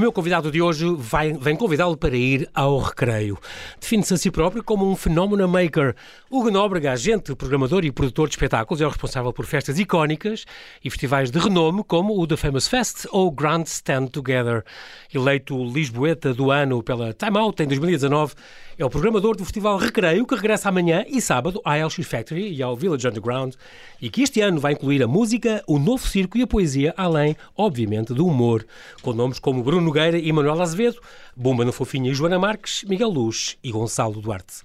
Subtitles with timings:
[0.00, 3.38] meu convidado de hoje vai, vem convidá-lo para ir ao recreio.
[3.78, 5.94] Define-se a si próprio como um fenómeno maker.
[6.30, 10.46] Hugo Nóbrega, agente, programador e produtor de espetáculos, é o responsável por festas icónicas
[10.82, 14.64] e festivais de renome como o The Famous Fest ou Grand Stand Together.
[15.12, 18.32] Eleito Lisboeta do ano pela Time Out em 2019,
[18.80, 22.62] é o programador do Festival Recreio, que regressa amanhã e sábado à LX Factory e
[22.62, 23.52] ao Village Underground,
[24.00, 27.36] e que este ano vai incluir a música, o novo circo e a poesia, além,
[27.54, 28.66] obviamente, do humor,
[29.02, 30.98] com nomes como Bruno Nogueira e Manuel Azevedo,
[31.36, 34.62] Bomba no Fofinha e Joana Marques, Miguel Luz e Gonçalo Duarte.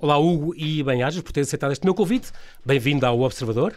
[0.00, 2.30] Olá, Hugo e bem-ajas por ter aceitado este meu convite.
[2.64, 3.74] Bem-vindo ao Observador.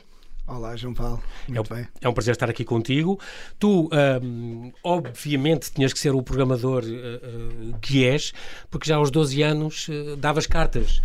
[0.53, 1.23] Olá, João Paulo.
[1.47, 1.87] Muito é, bem.
[2.01, 3.17] É um prazer estar aqui contigo.
[3.57, 3.89] Tu,
[4.21, 8.33] um, obviamente, tinhas que ser o programador uh, uh, que és,
[8.69, 11.01] porque já aos 12 anos uh, davas cartas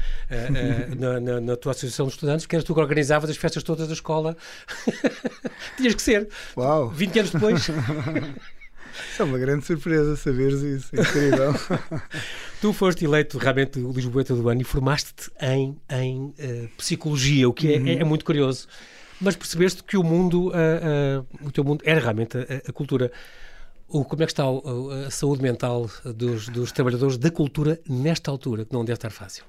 [0.98, 3.86] na, na, na, tua Associação de Estudantes, porque eras tu que organizavas as festas todas
[3.86, 4.36] da escola.
[5.76, 6.28] tinhas que ser.
[6.56, 6.88] Uau!
[6.88, 7.60] 20 anos depois.
[9.12, 11.54] Isso é uma grande surpresa saberes isso, é incrível.
[12.60, 16.34] tu foste eleito realmente o Lisboeta do ano e formaste-te em, em
[16.76, 17.86] psicologia, o que é, uhum.
[17.86, 18.66] é, é muito curioso
[19.20, 23.10] mas percebeste que o mundo, uh, uh, o teu mundo era realmente a, a cultura.
[23.88, 28.30] O, como é que está a, a saúde mental dos, dos, trabalhadores da cultura nesta
[28.30, 29.44] altura, que não deve estar fácil?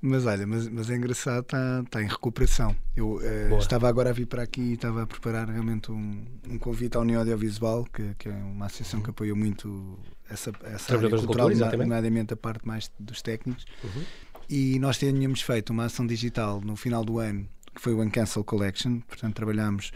[0.00, 2.76] Mas olha, mas, mas é engraçado, está, está em recuperação.
[2.94, 6.58] Eu uh, estava agora a vir para aqui e estava a preparar realmente um, um
[6.58, 9.04] convite à União Audiovisual, que, que é uma associação uhum.
[9.04, 13.64] que apoia muito essa, essa área cultural, cultura, nomeadamente a parte mais dos técnicos.
[13.82, 14.02] Uhum.
[14.48, 18.44] E nós tínhamos feito uma ação digital no final do ano que foi o Uncancel
[18.44, 19.00] Collection.
[19.00, 19.92] Portanto, trabalhámos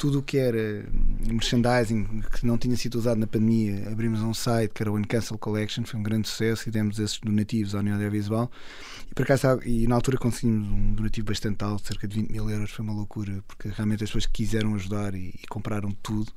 [0.00, 0.82] tudo o que era
[1.26, 3.86] merchandising que não tinha sido usado na pandemia.
[3.92, 7.18] Abrimos um site que era o Uncancel Collection, foi um grande sucesso e demos esses
[7.18, 8.50] donativos à União Audiovisual.
[9.10, 9.26] E, por
[9.66, 12.70] e na altura conseguimos um donativo bastante alto, cerca de 20 mil euros.
[12.70, 16.32] Foi uma loucura, porque realmente as pessoas quiseram ajudar e, e compraram tudo.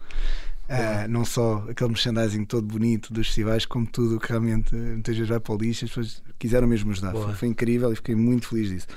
[0.63, 5.29] Uh, não só aquele merchandising todo bonito dos festivais, como tudo que realmente muitas vezes
[5.29, 7.11] vai para o lixo, as pessoas quiseram mesmo ajudar.
[7.11, 8.87] Foi, foi, incrível e fiquei muito feliz disso.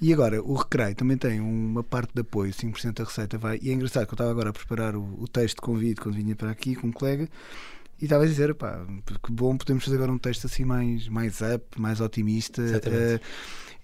[0.00, 3.58] E agora, o Recreio também tem uma parte de apoio, 5% da receita vai.
[3.60, 6.14] E é engraçado que eu estava agora a preparar o, o texto de convite quando
[6.14, 7.28] vinha para aqui com um colega
[8.00, 8.86] e estava a dizer, pá,
[9.24, 12.62] que bom, podemos fazer agora um texto assim mais, mais up, mais otimista.
[12.62, 13.20] Uh,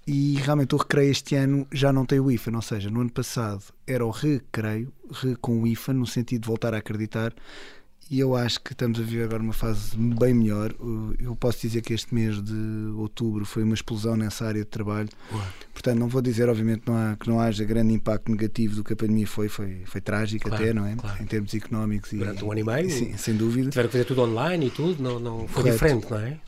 [0.06, 3.10] e realmente o recreio este ano já não tem o IFA, ou seja, no ano
[3.10, 7.32] passado era o recreio, re com o IFA, no sentido de voltar a acreditar.
[8.10, 10.74] E eu acho que estamos a viver agora uma fase bem melhor.
[11.18, 12.54] Eu posso dizer que este mês de
[12.96, 15.08] outubro foi uma explosão nessa área de trabalho.
[15.32, 15.40] Ué.
[15.72, 18.92] Portanto, não vou dizer, obviamente, não há, que não haja grande impacto negativo do que
[18.92, 19.48] a pandemia foi.
[19.48, 20.96] Foi, foi trágico claro, até, não é?
[20.96, 21.22] Claro.
[21.22, 22.12] Em termos económicos.
[22.12, 22.90] Durante e, um ano e meio?
[22.90, 23.70] Sim, sem dúvida.
[23.70, 25.72] Tiveram que fazer tudo online e tudo, não, não foi Correto.
[25.72, 26.38] diferente, não é?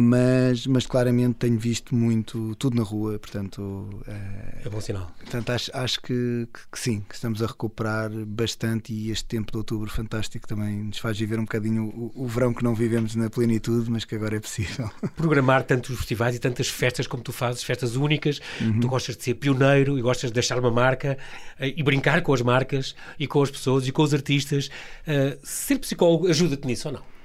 [0.00, 5.10] Mas, mas claramente tenho visto muito tudo na rua, portanto é, é bom sinal.
[5.18, 9.50] Portanto, acho, acho que, que, que, sim, que estamos a recuperar bastante e este tempo
[9.50, 13.16] de outubro fantástico também nos faz viver um bocadinho o, o verão que não vivemos
[13.16, 14.88] na plenitude, mas que agora é possível.
[15.16, 18.78] Programar tantos festivais e tantas festas como tu fazes, festas únicas, uhum.
[18.78, 21.18] tu gostas de ser pioneiro e gostas de deixar uma marca
[21.58, 24.68] eh, e brincar com as marcas e com as pessoas e com os artistas.
[25.08, 27.17] Uh, ser psicólogo ajuda-te nisso ou não?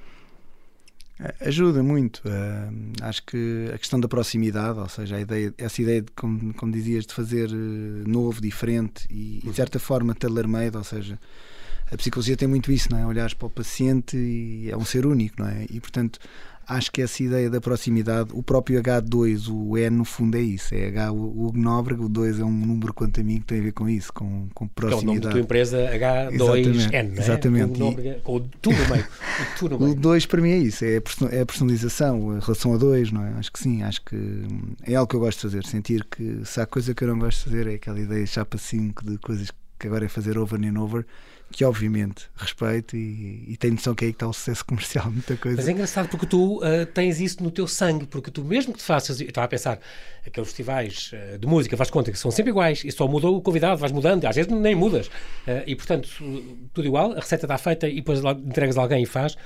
[1.40, 2.20] Ajuda muito.
[2.26, 6.52] Uh, acho que a questão da proximidade, ou seja, a ideia, essa ideia, de, como,
[6.54, 11.18] como dizias, de fazer uh, novo, diferente e, de certa forma, tailor-made, ou seja,
[11.90, 13.06] a psicologia tem muito isso, não é?
[13.06, 15.66] Olhares para o paciente e é um ser único, não é?
[15.70, 16.18] E, portanto,
[16.66, 20.74] acho que essa ideia da proximidade, o próprio H2, o E no fundo é isso,
[20.74, 23.62] é H, o Gnóbrega, o 2 é um número quanto a mim que tem a
[23.62, 25.04] ver com isso, com, com proximidade.
[25.04, 27.78] Que é o nome da tua empresa H2N, Exatamente.
[27.78, 28.14] não é?
[28.22, 29.06] Com o tu no meio.
[29.62, 29.92] O, no meio.
[29.92, 33.32] o 2 para mim é isso, é a personalização, a relação a dois, não é?
[33.38, 34.16] Acho que sim, acho que
[34.84, 37.18] é algo que eu gosto de fazer, sentir que se há coisa que eu não
[37.18, 40.60] gosto de fazer é aquela ideia chapa 5 de coisas que agora é fazer over
[40.62, 41.04] and over
[41.54, 45.10] que obviamente respeito e, e tenho noção que é aí que está o sucesso comercial,
[45.10, 45.56] muita coisa.
[45.56, 48.78] Mas é engraçado porque tu uh, tens isso no teu sangue, porque tu mesmo que
[48.78, 49.78] te faças, eu estava a pensar,
[50.26, 53.40] aqueles festivais uh, de música, faz conta que são sempre iguais e só mudou o
[53.40, 55.06] convidado, vais mudando, às vezes nem mudas.
[55.06, 56.08] Uh, e portanto,
[56.72, 59.36] tudo igual, a receita está feita e depois entregas a alguém e faz.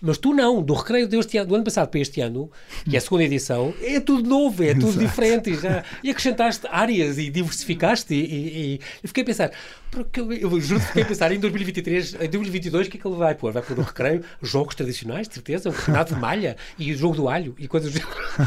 [0.00, 2.50] Mas tu não, do recreio deste ano, do ano passado para este ano,
[2.88, 4.98] que é a segunda edição, é tudo novo, é tudo Exato.
[5.06, 5.50] diferente.
[5.50, 8.14] E, já, e acrescentaste áreas e diversificaste.
[8.14, 9.50] E, e, e eu fiquei a pensar,
[9.90, 13.00] porque eu, eu juro que fiquei a pensar em 2023, em 2022, o que é
[13.00, 13.52] que ele vai pôr?
[13.52, 17.16] Vai pôr no recreio jogos tradicionais, de certeza, um campeonato de malha e o jogo
[17.16, 17.92] do alho e coisas.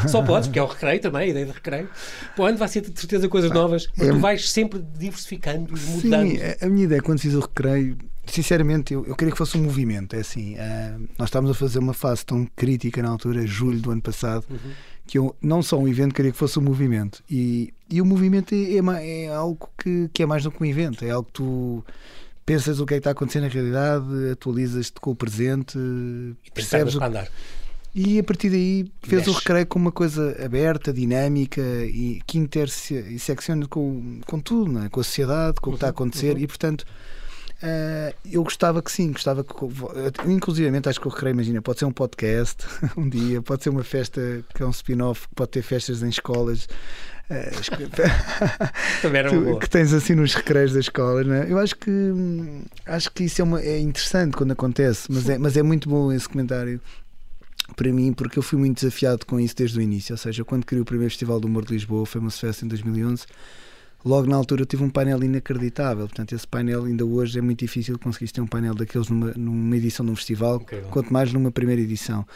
[0.08, 1.88] Só podes, porque é o recreio também, a ideia de recreio.
[2.34, 5.80] Para o ano vai ser de certeza coisas novas, mas tu vais sempre diversificando e
[5.80, 6.30] mudando.
[6.30, 9.62] Sim, a minha ideia quando fiz o recreio Sinceramente, eu, eu queria que fosse um
[9.64, 10.14] movimento.
[10.14, 13.90] É assim, uh, nós estávamos a fazer uma fase tão crítica na altura, julho do
[13.90, 14.70] ano passado, uhum.
[15.06, 17.22] que eu, não só um evento, queria que fosse um movimento.
[17.28, 20.66] E, e o movimento é, é, é algo que, que é mais do que um
[20.66, 21.84] evento, é algo que tu
[22.44, 26.94] pensas o que é que está acontecendo na realidade, atualizas-te com o presente, E percebes
[26.94, 27.28] o para andar.
[27.94, 33.66] e a partir daí fez o recreio como uma coisa aberta, dinâmica e que intersecciona
[33.68, 34.88] com, com tudo, não é?
[34.88, 36.84] com a sociedade, com o que está a acontecer e portanto
[37.62, 39.54] eh, eu gostava que sim, gostava que
[40.30, 42.64] inclusivamente acho que o recreio, imagina, pode ser um podcast
[42.96, 44.20] um dia, pode ser uma festa
[44.54, 46.68] que é um spin-off, pode ter festas em escolas.
[49.44, 49.60] boa.
[49.60, 51.46] que tens assim nos recreios da escola, né?
[51.48, 55.38] eu acho que hum, acho que isso é, uma- é interessante quando acontece, mas é,
[55.38, 56.78] mas é muito bom esse comentário
[57.76, 60.12] para mim, porque eu fui muito desafiado com isso desde o início.
[60.12, 62.68] Ou seja, quando criei o primeiro Festival do Humor de Lisboa, foi uma festa em
[62.68, 63.24] 2011.
[64.04, 66.06] Logo na altura eu tive um painel inacreditável.
[66.06, 69.76] Portanto, esse painel ainda hoje é muito difícil conseguir ter um painel daqueles numa, numa
[69.76, 70.88] edição de um festival, Incrível.
[70.90, 72.26] quanto mais numa primeira edição.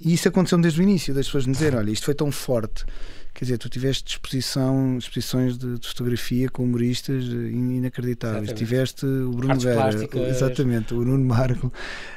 [0.00, 2.84] E isso aconteceu desde o início, das pessoas me dizerem, olha, isto foi tão forte.
[3.34, 8.42] Quer dizer, tu tiveste exposição, exposições de, de fotografia com humoristas eh, inacreditáveis.
[8.44, 8.58] Exatamente.
[8.58, 10.28] Tiveste o Bruno Artes Vera, plásticas.
[10.28, 11.72] exatamente, o Nuno Marco,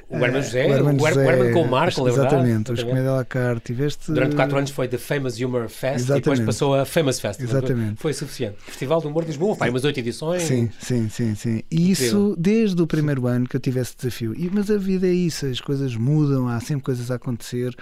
[0.10, 2.28] O Herman eh, José, o Her- o Herman com o Marco, é verdade?
[2.36, 2.86] Exatamente, os Exatamente.
[2.90, 3.64] Comédia à la carte.
[3.66, 6.46] Tiveste Durante 4 anos foi The Famous Humor Fest e depois Exatamente.
[6.46, 7.40] passou a Famous Fest.
[7.42, 8.02] Exatamente.
[8.02, 8.58] Foi suficiente.
[8.60, 10.42] Festival do Humor de Lisboa, pá, umas 8 edições.
[10.44, 11.64] Sim, sim, sim, sim.
[11.72, 14.34] E isso desde o primeiro ano que eu tive esse desafio.
[14.38, 17.74] E, mas a vida é isso, as coisas mudam, há sempre coisas a acontecer.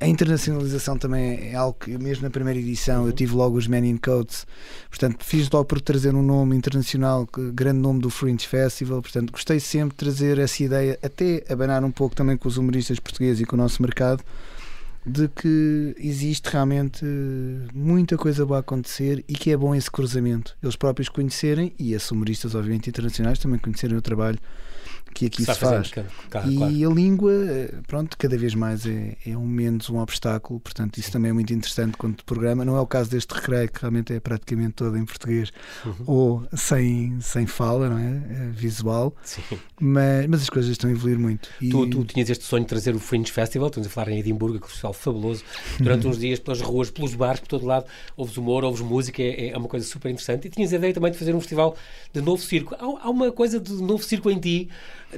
[0.00, 3.84] A internacionalização também é algo que, mesmo na primeira edição, eu tive logo os Men
[3.84, 4.46] in Coats,
[4.88, 9.02] portanto, fiz logo por trazer um nome internacional, grande nome do Fringe Festival.
[9.02, 13.00] Portanto, gostei sempre de trazer essa ideia, até abanar um pouco também com os humoristas
[13.00, 14.22] portugueses e com o nosso mercado,
[15.04, 17.04] de que existe realmente
[17.74, 20.56] muita coisa boa a acontecer e que é bom esse cruzamento.
[20.62, 24.38] Eles próprios conhecerem e esses humoristas, obviamente, internacionais também conhecerem o trabalho
[25.14, 25.90] que aqui Está se faz.
[25.90, 26.90] claro, E claro.
[26.90, 31.12] a língua, eh, pronto, cada vez mais é, é um menos um obstáculo, portanto, isso
[31.12, 32.64] também é muito interessante quando programa.
[32.64, 35.52] Não é o caso deste recreio, que realmente é praticamente todo em português
[35.84, 35.94] Uhum.
[36.06, 38.22] ou sem, sem fala, não é?
[38.30, 39.42] Eh, Visual, Sim.
[39.80, 41.48] mas, mas as coisas estão a evoluir muito.
[41.60, 44.18] E- Tu, tu tinhas este sonho de trazer o Fringe Festival, estamos a falar em
[44.18, 45.44] Edimburgo, que é um festival fabuloso,
[45.78, 47.84] durante uns dias pelas ruas, pelos bares, por todo lado,
[48.16, 50.46] ouves humor, ouves música, é, é uma coisa super interessante.
[50.46, 51.76] E tinhas a ideia também de fazer um festival
[52.14, 52.74] de novo circo.
[52.74, 54.68] Há, há uma coisa de novo circo em ti,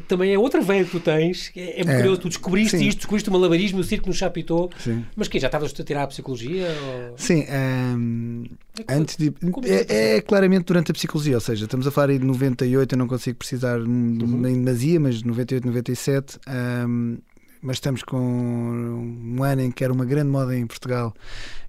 [0.08, 2.86] também é outra veia que tu tens, é, é muito É, curioso, tu descobriste sim.
[2.88, 5.04] isto, descobriste o malabarismo, o circo no Chapitou, Sim.
[5.14, 6.68] mas que já estavas a tirar a psicologia?
[7.10, 7.18] Ou...
[7.18, 8.44] Sim, ehm,
[8.88, 9.32] É antes de.
[9.64, 12.92] é É, é claramente durante a psicologia, ou seja, estamos a falar aí de 98,
[12.94, 14.18] eu não consigo precisar Uhum.
[14.20, 14.46] uhum.
[14.48, 16.38] em demasia, mas 98, 97.
[16.48, 17.16] ehm,
[17.64, 21.12] mas estamos com um ano em que era uma grande moda em Portugal.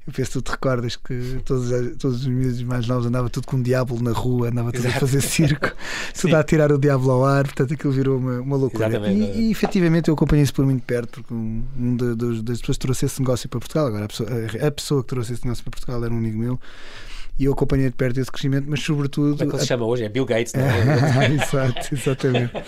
[0.06, 3.48] Eu penso que tu te recordas que todos, todos os miúdos mais novos andava tudo
[3.48, 4.98] com um diabo na rua, andava tudo Exato.
[4.98, 5.72] a fazer circo,
[6.22, 8.88] tudo a tirar o diabo ao ar, portanto aquilo virou uma, uma loucura.
[8.88, 12.44] Exatamente, E, e efetivamente eu acompanhei isso por muito perto, porque um, um de- dos-
[12.44, 15.08] das pessoas que trouxe esse negócio para Portugal, agora a pessoa, a- a pessoa que
[15.10, 16.60] trouxe esse negócio para Portugal era um amigo meu,
[17.40, 19.32] e eu acompanhei de perto esse crescimento, mas sobretudo.
[19.38, 20.04] Como é que ele se chama hoje?
[20.04, 21.32] É Bill Gates, não é?
[21.34, 22.52] Exato, exatamente.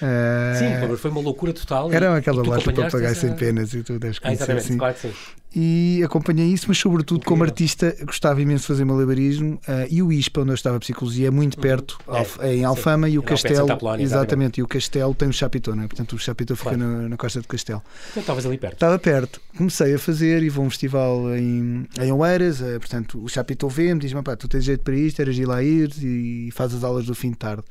[0.00, 0.54] Eh,
[0.88, 1.92] Sim, foi uma loucura total.
[1.92, 4.66] Era aquela tu loja para pagar essa- sem penas e tudo, deves Ah, conhecer, exatamente,
[4.66, 4.78] sim.
[4.78, 5.12] claro que sim.
[5.56, 7.52] E acompanhei isso, mas sobretudo como Incrível.
[7.54, 11.28] artista gostava imenso de fazer malabarismo eh, e o ISPA, onde eu estava a psicologia,
[11.28, 13.68] é muito perto, É, Alf- em Alfama, e o Era Castelo,
[13.98, 15.88] exatamente, e o Castelo tem o Chapitão, não é?
[15.88, 16.84] portanto o Chapitão fica Claro.
[17.02, 17.82] na, na costa de Castelo.
[18.10, 18.74] Então estavas ali perto.
[18.74, 23.18] Estava perto, comecei a fazer e vou a um festival em, em Oeiras, eh, portanto
[23.24, 26.50] o Chapitão vê-me, diz-me, pá, tu tens jeito para isto, eras ir lá ir e
[26.52, 27.64] faz as aulas do fim de tarde.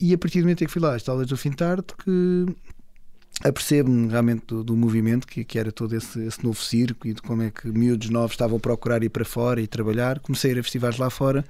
[0.00, 1.84] E a partir do momento em que fui lá, as aulas do fim de tarde,
[2.02, 2.46] que
[3.44, 7.20] apercebo-me realmente do, do movimento, que, que era todo esse, esse novo circo e de
[7.20, 10.18] como é que miúdos novos estavam a procurar ir para fora e trabalhar.
[10.20, 11.44] Comecei a ir a festivais lá fora,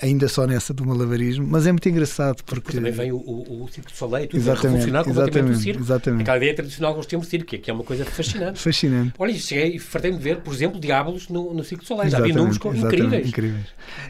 [0.00, 2.76] ainda só nessa do malabarismo, mas é muito engraçado Depois porque.
[2.76, 5.82] também vem o, o, o Circo de Soleil, tudo Exatamente, revolucionar completamente o exatamente, circo.
[5.82, 6.22] exatamente.
[6.22, 8.58] Aquela ideia tradicional que nós temos de circo, que é uma coisa fascinante.
[8.60, 9.14] Fascinante.
[9.18, 12.10] Olha, cheguei e fartei-me de ver, por exemplo, Diabolos no, no Circo de Soleil.
[12.10, 13.28] Já vi números incríveis.
[13.28, 13.66] incríveis.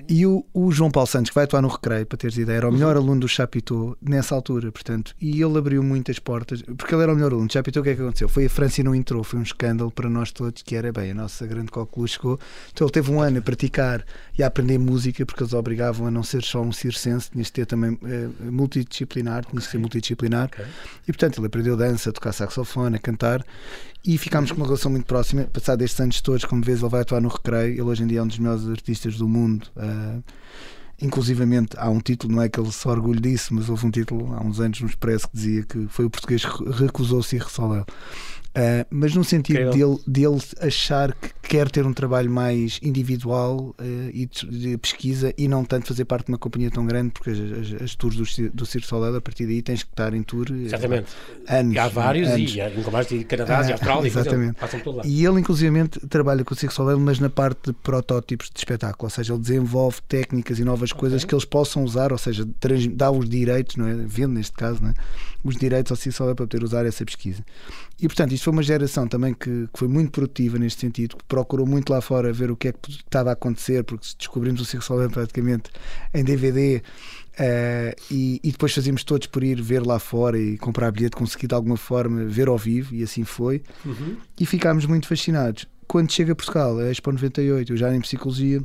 [0.09, 2.69] E o, o João Paulo Santos, que vai atuar no Recreio, para teres ideia, era
[2.69, 7.03] o melhor aluno do Chapitou nessa altura, portanto, e ele abriu muitas portas, porque ele
[7.03, 7.49] era o melhor aluno.
[7.51, 8.29] Chapitou, o que é que aconteceu?
[8.29, 11.11] Foi a França e não entrou, foi um escândalo para nós todos, que era, bem,
[11.11, 12.39] a nossa grande coquelu chegou.
[12.73, 14.05] Então ele teve um ano a praticar
[14.39, 17.53] e a aprender música, porque eles obrigavam a não ser só um circense, tinhas de
[17.53, 20.47] ter também eh, multidisciplinar, tinhas de ser multidisciplinar.
[20.53, 20.65] Ok.
[21.09, 23.45] E portanto ele aprendeu dança, a tocar saxofone, a cantar
[24.05, 25.45] e ficámos com uma relação muito próxima.
[25.45, 27.75] Passado estes anos todos, como vês, ele vai atuar no Recreio.
[27.75, 29.67] Ele hoje em dia é um dos melhores artistas do mundo.
[29.77, 30.19] ah,
[31.03, 34.33] inclusivamente há um título, não é que ele se orgulhe disso, mas houve um título
[34.35, 37.85] há uns anos no Expresso que dizia que foi o português que recusou-se e ressoleu.
[38.55, 44.11] Uh, mas no sentido dele, dele achar que quer ter um trabalho mais individual uh,
[44.13, 47.31] e de, de, pesquisa e não tanto fazer parte de uma companhia tão grande, porque
[47.31, 50.23] as, as, as tours do, do Circo Soleil, a partir daí tens que estar em
[50.23, 51.07] tour exatamente.
[51.49, 51.75] anos.
[51.75, 52.55] E há vários, anos.
[52.55, 54.55] e em mais de Canadá uh, e Austrália, exatamente.
[54.61, 55.03] passam por lá.
[55.07, 59.07] E ele, inclusive, trabalha com o Circo Soleil, mas na parte de protótipos de espetáculo,
[59.07, 61.01] ou seja, ele desenvolve técnicas e novas okay.
[61.01, 62.47] coisas que eles possam usar, ou seja,
[62.91, 63.95] dá os direitos, não é?
[63.95, 64.93] vende neste caso, é?
[65.43, 67.43] os direitos ao Circo Soleil para poder usar essa pesquisa.
[68.01, 71.67] E portanto, foi uma geração também que, que, foi muito produtiva neste sentido, que procurou
[71.67, 74.85] muito lá fora ver o que é que estava a acontecer, porque descobrimos o Circo
[74.85, 75.71] Soleil praticamente
[76.13, 76.79] em DVD.
[76.79, 76.83] Uh,
[77.39, 81.47] eh, e, e, depois fazíamos todos por ir ver lá fora e comprar bilhete, conseguir
[81.47, 83.63] de alguma forma ver ao vivo, e assim foi.
[83.87, 84.17] Uhum.
[84.39, 85.67] E ficámos muito fascinados.
[85.87, 88.63] Quando chega a Portugal, a Expo 98, eu já em Psicologia,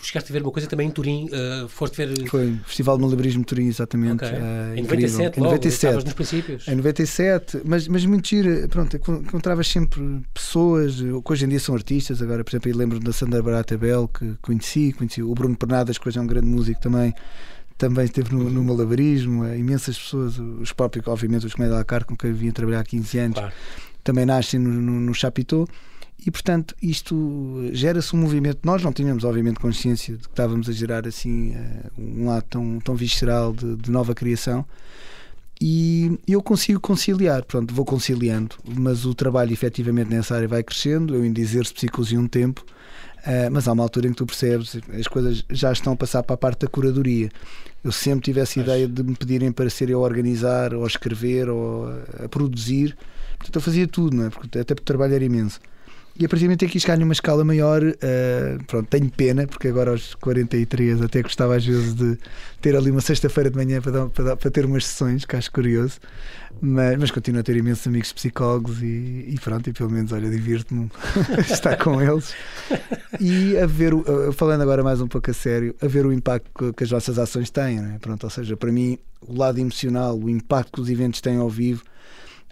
[0.00, 2.28] chegaste a ver uma coisa também em Turim, uh, foste ver...
[2.28, 4.24] Foi, Festival de Malabarismo de Turim, exatamente.
[4.24, 4.38] Okay.
[4.38, 6.04] Uh, em 97, logo, em 97.
[6.04, 6.68] nos princípios.
[6.68, 10.00] Em 97, mas, mas muito giro, pronto, encontravas sempre
[10.32, 14.08] pessoas que hoje em dia são artistas, agora, por exemplo, lembro da Sandra Barata Bell,
[14.08, 17.12] que conheci, conheci o Bruno Pernadas, que hoje é um grande músico também,
[17.76, 22.16] também esteve no, no malabarismo, imensas pessoas, os próprios, obviamente, os Comédia da Car, com
[22.16, 23.52] quem eu vinha trabalhar há 15 anos, claro.
[24.04, 25.66] também nascem no, no, no Chapitão.
[26.28, 28.58] E, portanto, isto gera-se um movimento.
[28.62, 32.78] Nós não tínhamos, obviamente, consciência de que estávamos a gerar assim eh, um lado tão,
[32.80, 34.62] tão visceral de, de nova criação.
[35.58, 41.14] E eu consigo conciliar, pronto, vou conciliando, mas o trabalho efetivamente nessa área vai crescendo.
[41.14, 42.62] Eu ainda exerço psicologia um tempo,
[43.20, 46.22] uh, mas há uma altura em que tu percebes as coisas já estão a passar
[46.22, 47.30] para a parte da curadoria.
[47.82, 50.86] Eu sempre tive essa ideia de me pedirem para ser eu a organizar, ou a
[50.86, 51.88] escrever, ou
[52.22, 52.94] a produzir.
[53.38, 54.28] Portanto, eu fazia tudo, não é?
[54.28, 55.58] Porque, até porque o trabalho era imenso.
[56.18, 59.08] E a partir do momento em que isto ganha uma escala maior, uh, pronto, tenho
[59.08, 62.18] pena, porque agora aos 43 até gostava às vezes de
[62.60, 66.00] ter ali uma sexta-feira de manhã para, para, para, ter umas sessões, que acho curioso,
[66.60, 70.28] mas, mas continuo a ter imensos amigos psicólogos e, e pronto, e pelo menos, olha,
[70.28, 70.90] divirto-me
[71.48, 72.34] estar com eles
[73.20, 73.92] e a ver,
[74.32, 77.48] falando agora mais um pouco a sério, a ver o impacto que as vossas ações
[77.48, 77.98] têm, é?
[78.00, 81.48] pronto, ou seja, para mim, o lado emocional, o impacto que os eventos têm ao
[81.48, 81.84] vivo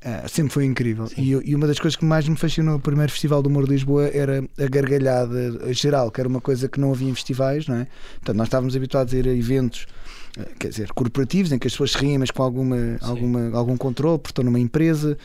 [0.05, 1.09] Uh, sempre foi incrível.
[1.17, 3.71] E, e, uma das coisas que mais me fascinou no primeiro Festival do Humor de
[3.71, 7.77] Lisboa era a gargalhada geral, que era uma coisa que não havia em festivais, não
[7.77, 7.87] é?
[8.17, 9.87] Portanto, nós estávamos habituados a ir a eventos
[10.39, 13.77] eh, quer dizer, corporativos, em que as pessoas se riem, mas com alguma, alguma, algum
[13.77, 15.17] controle, porque estão numa empresa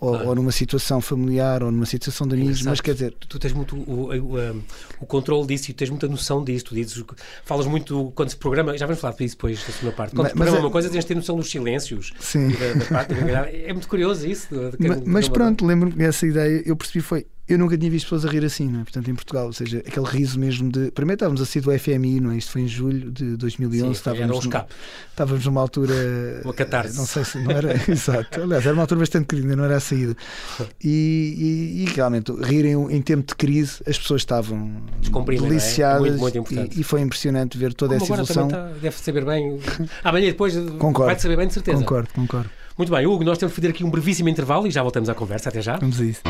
[0.00, 3.14] ou, ou, numa situação familiar ou numa situação de amigos, mas quer dizer.
[3.20, 4.62] Tu, tu tens muito o, o, o,
[5.00, 6.64] o controle disso e tens muita noção disso.
[6.66, 7.04] Tu dizes,
[7.44, 10.12] falas muito quando se programa, já vamos falar disso depois da segunda parte.
[10.12, 12.12] Quando mas, se programa é, uma coisa, tens de ter noção dos silêncios.
[12.18, 12.48] Sim.
[12.48, 14.48] Da, da parte, é muito curioso isso.
[14.48, 18.06] De, de, mas, mas pronto, lembro-me dessa ideia, eu percebi foi eu nunca tinha visto
[18.06, 18.84] pessoas a rir assim, não é?
[18.84, 20.90] Portanto, em Portugal, ou seja, aquele riso mesmo de.
[20.92, 22.36] Primeiro estávamos a sair do FMI, não é?
[22.36, 23.84] Isto foi em julho de 2011.
[23.84, 24.66] Sim, estávamos, numa,
[25.10, 25.94] estávamos numa altura.
[26.44, 26.96] Uma catarse.
[26.96, 27.74] Não sei se não era.
[27.90, 28.42] exato.
[28.42, 30.16] Aliás, era uma altura bastante querida, não era a saída.
[30.82, 35.38] E, e, e, realmente, rirem em tempo de crise, as pessoas estavam é?
[35.38, 36.06] deliciadas.
[36.06, 36.16] É?
[36.16, 38.46] Muito, muito e, e, foi impressionante ver toda Como essa evolução.
[38.46, 39.58] Está, deve saber bem.
[40.02, 41.78] Amanhã depois concordo, vai saber bem, de certeza.
[41.78, 42.50] Concordo, concordo.
[42.78, 45.14] Muito bem, Hugo, nós temos que fazer aqui um brevíssimo intervalo e já voltamos à
[45.14, 45.50] conversa.
[45.50, 45.76] Até já.
[45.76, 46.22] Vamos a isso.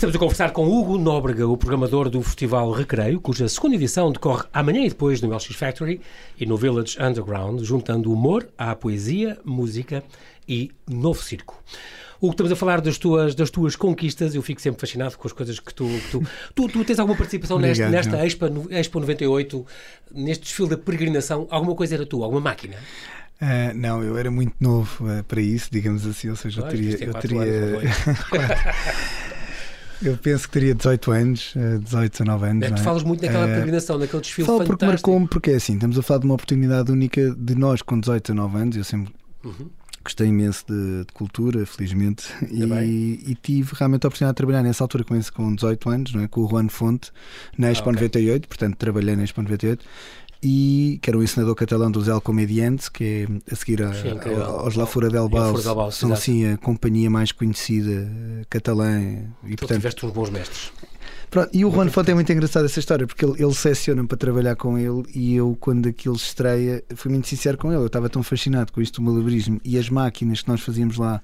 [0.00, 4.44] Estamos a conversar com Hugo Nóbrega, o programador do Festival Recreio, cuja segunda edição decorre
[4.50, 6.00] amanhã e depois no LX Factory
[6.38, 10.02] e no Village Underground, juntando humor à poesia, música
[10.48, 11.62] e novo circo.
[12.18, 15.34] Hugo, estamos a falar das tuas, das tuas conquistas, eu fico sempre fascinado com as
[15.34, 15.86] coisas que tu...
[15.86, 16.22] Que tu,
[16.54, 19.66] tu, tu, tens alguma participação Obrigado, nesta, nesta Expo, Expo 98,
[20.14, 21.46] neste desfile da peregrinação?
[21.50, 22.76] Alguma coisa era tua, alguma máquina?
[23.38, 27.04] Uh, não, eu era muito novo uh, para isso, digamos assim, ou seja, eu teria.
[27.04, 27.42] Eu teria...
[30.02, 31.54] Eu penso que teria 18 anos,
[31.84, 32.62] 18, 19 anos.
[32.64, 32.76] É, tu é?
[32.78, 34.78] falas muito naquela uh, peregrinação, naquele desfile falo fantástico.
[34.78, 37.98] porque marcou-me, porque é assim, estamos a falar de uma oportunidade única de nós com
[37.98, 39.12] 18, 19 anos, eu sempre
[39.44, 39.68] uhum.
[40.02, 42.62] gostei imenso de, de cultura, felizmente, e,
[43.26, 46.22] e, tive realmente a oportunidade de trabalhar nessa altura, com, esse, com 18 anos, não
[46.22, 46.28] é?
[46.28, 47.12] com o Juan Fonte,
[47.58, 48.02] na Expo ah, okay.
[48.08, 49.84] 98, portanto trabalhei na Expo 98
[50.42, 54.18] e que era um ensinador catalão dos El Comediantes, que é a seguir a, Sim,
[54.40, 59.00] a, aos La Fura del Baus, são assim a companhia mais conhecida eh, catalã.
[59.00, 60.72] E, então portanto, tiveste uns bons mestres.
[61.30, 64.16] Pronto, e o Juan Fonte é muito engraçado essa história, porque ele, ele seleciona-me para
[64.16, 67.82] trabalhar com ele e eu, quando aquilo estreia, fui muito sincero com ele.
[67.82, 71.22] Eu estava tão fascinado com isto do malabarismo e as máquinas que nós fazíamos lá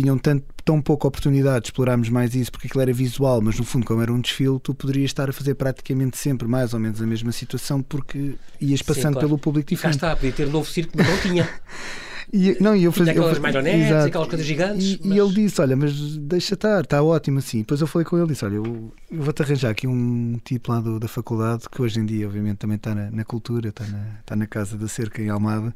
[0.00, 3.64] tinham tanto, tão pouca oportunidade de explorarmos mais isso porque aquilo era visual, mas no
[3.64, 7.00] fundo, como era um desfile, tu poderias estar a fazer praticamente sempre mais ou menos
[7.00, 9.28] a mesma situação porque ias passando Sim, claro.
[9.28, 10.00] pelo público diferente.
[10.00, 11.48] Cá está, podia ter novo circo, mas não tinha.
[12.36, 14.84] E, não, e eu fazia, aquelas maionetes, aquelas coisas gigantes.
[14.94, 15.16] E, mas...
[15.16, 17.58] e, ele disse: Olha, mas deixa estar, está ótimo assim.
[17.58, 20.72] Depois eu falei com ele e disse: Olha, eu, eu vou-te arranjar aqui um tipo
[20.72, 23.86] lá do, da faculdade que hoje em dia, obviamente, também está na, na cultura, está
[23.86, 25.72] na, está na Casa da Cerca em Almada,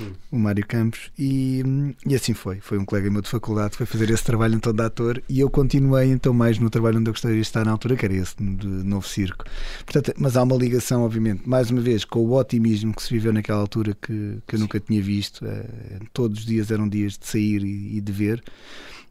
[0.00, 0.10] hum.
[0.32, 1.12] o Mário Campos.
[1.16, 1.62] E,
[2.04, 2.58] e assim foi.
[2.60, 5.48] Foi um colega meu de faculdade, foi fazer esse trabalho então de ator e eu
[5.48, 8.34] continuei então mais no trabalho onde eu gostaria de estar na altura, que era esse,
[8.36, 9.44] de Novo Circo.
[9.86, 13.32] Portanto, mas há uma ligação, obviamente, mais uma vez, com o otimismo que se viveu
[13.32, 15.44] naquela altura que, que eu nunca tinha visto.
[15.44, 18.42] Uh, todos os dias eram dias de sair e, e de ver.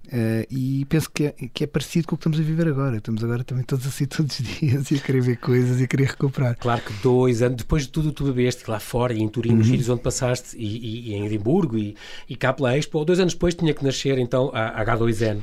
[0.07, 2.97] Uh, e penso que é, que é parecido com o que estamos a viver agora.
[2.97, 5.87] Estamos agora também todos assim todos os dias e a querer ver coisas e a
[5.87, 6.57] querer recuperar.
[6.57, 9.57] Claro que dois anos depois de tudo tu bebeste lá fora e em Turim, uhum.
[9.57, 11.95] nos sítios onde passaste, e, e, e, em Edimburgo e,
[12.27, 15.37] e cá pela Expo, dois anos depois tinha que nascer então a H2N.
[15.37, 15.41] Uh,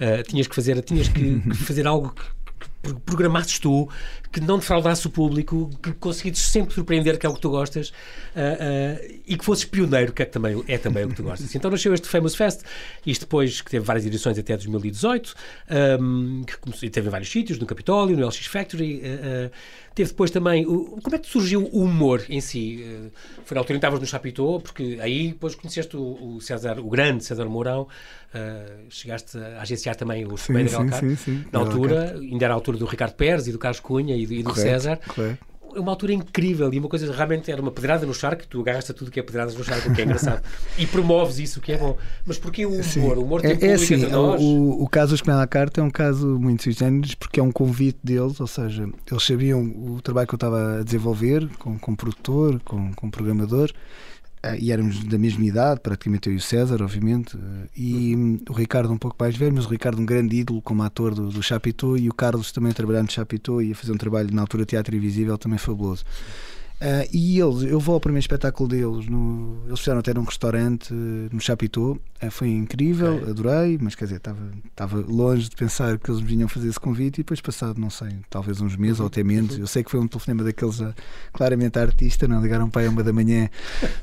[0.00, 2.24] eh, tinhas que fazer, tinhas que, que fazer algo que
[3.04, 3.88] programasses tu,
[4.34, 7.90] que não defraudasse o público, que conseguisses sempre surpreender, que é o que tu gostas,
[7.90, 11.54] uh, uh, e que fosses pioneiro, que é também, é também o que tu gostas.
[11.54, 12.62] Então nasceu este Famous Fest,
[13.06, 15.34] isto depois que teve várias edições até 2018,
[16.00, 19.02] um, que teve em vários sítios, no Capitólio, no LX Factory.
[19.04, 19.50] Uh,
[19.94, 20.66] teve depois também.
[20.66, 22.84] O, como é que surgiu o humor em si?
[23.44, 26.80] foi na altura em que estavas no Chapitou, porque aí depois conheceste o, o César,
[26.80, 27.86] o grande César Mourão,
[28.88, 33.14] chegaste a agenciar também o sim, sim, Na altura, ainda era a altura do Ricardo
[33.14, 35.00] Pérez e do Carlos Cunha e do, e do correto, César.
[35.06, 38.60] Correto é uma altura incrível e uma coisa realmente era uma pedrada no charco, tu
[38.60, 40.42] agarras tudo que é pedradas no charco, o que é engraçado,
[40.78, 41.96] e promoves isso, que é bom.
[42.24, 42.84] Mas porquê o humor?
[42.84, 43.00] Sim.
[43.00, 44.40] O humor tem é, é assim, nós?
[44.40, 47.98] O, o caso dos Comédia Carta é um caso muito sugêneres porque é um convite
[48.02, 52.60] deles, ou seja, eles sabiam o trabalho que eu estava a desenvolver com, com produtor,
[52.64, 53.70] com, com programador
[54.58, 58.52] e éramos da mesma idade, praticamente eu e o César, obviamente, ah, e hum, o
[58.52, 61.42] Ricardo um pouco mais velho, mas o Ricardo um grande ídolo como ator do, do
[61.42, 64.64] Chapitou e o Carlos também trabalhando no Chapitou e a fazer um trabalho na altura
[64.64, 66.04] teatro invisível também fabuloso.
[66.80, 70.92] Uh, e eles, eu vou ao primeiro espetáculo deles, no, eles fizeram até num restaurante
[70.92, 73.30] no Chapitou, uh, foi incrível, é.
[73.30, 77.20] adorei, mas quer dizer, estava longe de pensar que eles me vinham fazer esse convite
[77.20, 79.04] e depois passado, não sei, talvez uns meses uhum.
[79.04, 79.60] ou até menos, uhum.
[79.60, 80.92] eu sei que foi um telefonema daqueles a,
[81.32, 83.48] claramente a artista, não ligaram para aí uma da manhã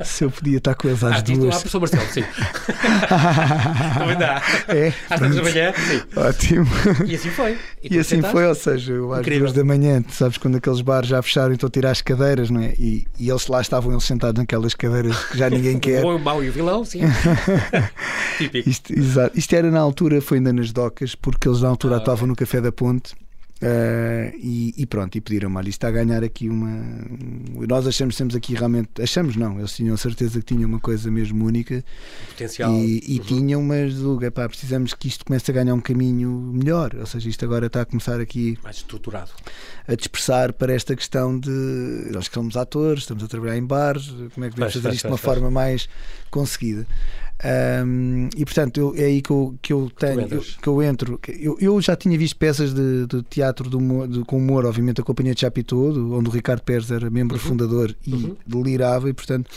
[0.04, 1.56] se eu podia estar com eles às artista, duas.
[1.56, 2.24] Ah, professor Marcelo, sim.
[4.00, 4.42] Também dá.
[4.70, 6.02] É, às três da manhã, sim.
[6.16, 6.68] Ótimo.
[7.06, 7.58] E assim foi.
[7.84, 11.22] E, e assim foi, ou seja, às duas da manhã, sabes quando aqueles bares já
[11.22, 12.74] fecharam, então tirar as cadeiras, não é?
[12.78, 16.00] E, e eles lá estavam eles sentados naquelas cadeiras que já ninguém quer.
[16.00, 17.02] o bom, mau e o vilão, sim.
[18.38, 18.70] Típico.
[18.70, 19.38] Isto, exato.
[19.38, 22.30] Isto era na altura, foi ainda nas docas, porque eles na altura ah, atuavam okay.
[22.30, 23.14] no Café da Ponte
[23.62, 26.84] Uh, e, e, pronto, e pediram-me, olha, isto está a ganhar aqui uma.
[27.68, 29.00] Nós achamos que temos aqui realmente.
[29.00, 31.84] Achamos não, eles tinham certeza que tinham uma coisa mesmo única.
[32.30, 32.74] Potencial.
[32.74, 33.26] E, e uhum.
[33.26, 36.96] tinham, mas epá, precisamos que isto comece a ganhar um caminho melhor.
[36.96, 38.58] Ou seja, isto agora está a começar aqui.
[38.64, 39.30] Mais estruturado.
[39.88, 42.10] A dispersar para esta questão de.
[42.12, 45.06] Nós que somos atores, estamos a trabalhar em bares, como é que devemos fazer isto
[45.06, 45.88] de uma forma mais
[46.32, 46.88] conseguida.
[47.44, 51.20] Um, e portanto eu, é aí que eu, que eu tenho eu, que eu entro.
[51.28, 55.04] Eu, eu já tinha visto peças de, de teatro humor, de, com humor, obviamente, a
[55.04, 55.80] Companhia de Chapitão,
[56.14, 57.42] onde o Ricardo Pérez era membro uhum.
[57.42, 58.36] fundador e uhum.
[58.46, 59.50] delirava, e portanto.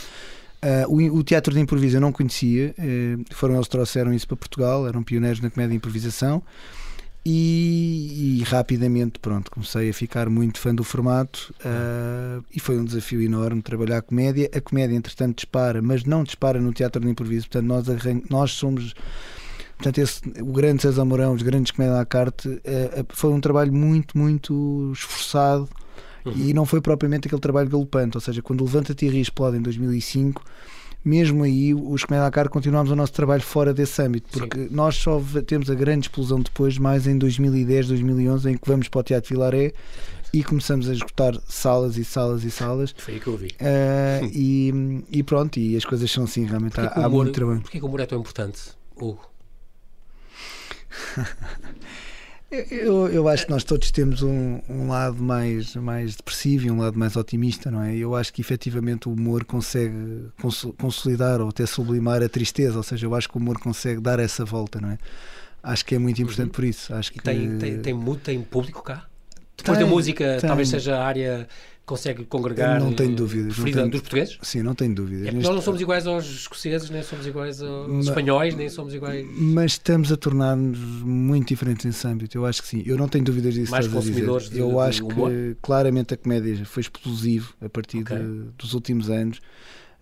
[0.63, 4.27] Uh, o, o, teatro de improviso eu não conhecia, uh, foram eles que trouxeram isso
[4.27, 6.41] para Portugal, eram pioneiros na comédia de improvisação.
[7.27, 12.85] E, e, rapidamente pronto comecei a ficar muito fã do formato uh, e foi um
[12.85, 14.47] desafio enorme trabalhar a comédia.
[14.53, 17.47] A comédia entretanto dispara mas não dispara no teatro de improviso.
[17.49, 17.87] Portanto nós
[18.29, 18.93] nós somos
[19.75, 22.61] portanto esse, o grande César Mourão os grandes comédia à carte uh,
[23.09, 25.67] foi um trabalho muito muito esforçado
[26.23, 26.33] uhum.
[26.35, 28.17] e não foi propriamente aquele trabalho galopante.
[28.17, 30.43] Ou seja quando o Levanta-te e Ri explode em 2005
[31.05, 34.69] mesmo aí os Comédia Car continuamos o nosso trabalho fora desse âmbito, porque Sim.
[34.71, 38.99] nós só temos a grande explosão depois, mais em 2010, 2011, em que vamos para
[38.99, 39.71] o Teatro Vilaré
[40.33, 42.93] e começamos a esgotar salas e salas e salas.
[42.97, 43.47] Foi aí que eu vi.
[43.47, 47.61] Uh, e, e, pronto, e as coisas são assim, realmente há, há muito trabalho.
[47.61, 48.61] Porquê que o humor é tão importante,
[48.97, 49.21] Hugo?
[52.51, 56.79] Eu, eu acho que nós todos temos um, um, lado mais, mais depressivo e um
[56.79, 57.95] lado mais otimista, não é?
[57.95, 60.27] Eu acho que efetivamente o humor consegue
[60.77, 64.19] consolidar ou até sublimar a tristeza, ou seja, eu acho que o humor consegue dar
[64.19, 64.97] essa volta, não é?
[65.63, 66.53] Acho que é muito importante uhum.
[66.53, 66.93] por isso.
[66.93, 67.19] Acho que...
[67.19, 69.05] tem, tem, tem, tem público cá?
[69.57, 70.47] Depois tem, da música, tem.
[70.47, 71.47] talvez seja a área
[71.85, 74.37] consegue congregar não tenho dúvidas não tenho, dos portugueses?
[74.41, 75.27] Sim, não tenho dúvidas.
[75.27, 78.93] É nós não somos iguais aos escoceses, nem somos iguais aos mas, espanhóis, nem somos
[78.93, 79.25] iguais.
[79.31, 82.37] Mas estamos a tornar-nos muito diferentes nesse âmbito.
[82.37, 82.83] Eu acho que sim.
[82.85, 83.71] Eu não tenho dúvidas disso.
[83.71, 88.17] Mais consumidores de, Eu de, acho que claramente a comédia foi explosivo a partir okay.
[88.17, 89.39] de, dos últimos anos.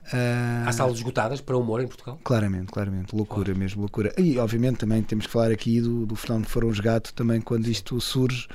[0.07, 2.19] Uh, Há salas esgotadas para o humor em Portugal?
[2.23, 3.15] Claramente, claramente.
[3.15, 4.13] Loucura mesmo, loucura.
[4.17, 7.67] E obviamente também temos que falar aqui do, do Fernando Foram os Gato também quando
[7.67, 8.47] isto surge,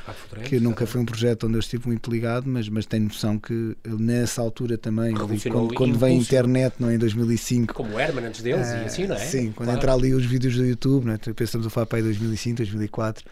[0.45, 3.77] que nunca foi um projeto onde eu estive muito ligado, mas, mas tenho noção que
[3.87, 7.73] nessa altura também, quando, quando vem a internet, não é, em 2005.
[7.73, 9.19] Como o Herman antes deles uh, e assim, não é?
[9.19, 9.79] Sim, quando claro.
[9.79, 11.19] entra ali os vídeos do YouTube, não é?
[11.19, 13.25] pensamos a falar para aí 2005, 2004.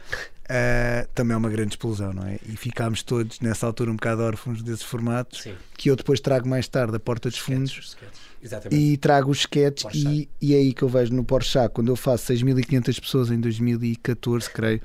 [0.46, 2.38] Uh, também é uma grande explosão, não é?
[2.46, 5.54] E ficámos todos nessa altura um bocado órfãos desses formatos Sim.
[5.76, 7.96] que eu depois trago mais tarde a Porta dos Fundos
[8.70, 11.96] e trago os sketches e, e é aí que eu vejo no Porsche quando eu
[11.96, 14.80] faço 6.500 pessoas em 2014, creio,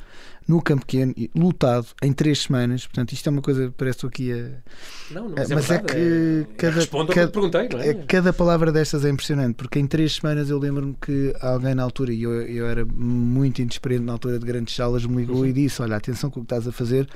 [0.47, 2.86] no Campo Pequeno, lutado em três semanas.
[2.86, 5.13] Portanto, isto é uma coisa, parece aqui a.
[5.13, 7.89] Não, não, mas, é mas é, é que é, cada, cada, perguntei, é?
[7.89, 7.93] é?
[7.93, 12.13] Cada palavra destas é impressionante, porque em três semanas eu lembro-me que alguém na altura,
[12.13, 15.45] e eu, eu era muito inexperiente na altura de grandes salas, me ligou uhum.
[15.45, 17.08] e disse: Olha, atenção com o que estás a fazer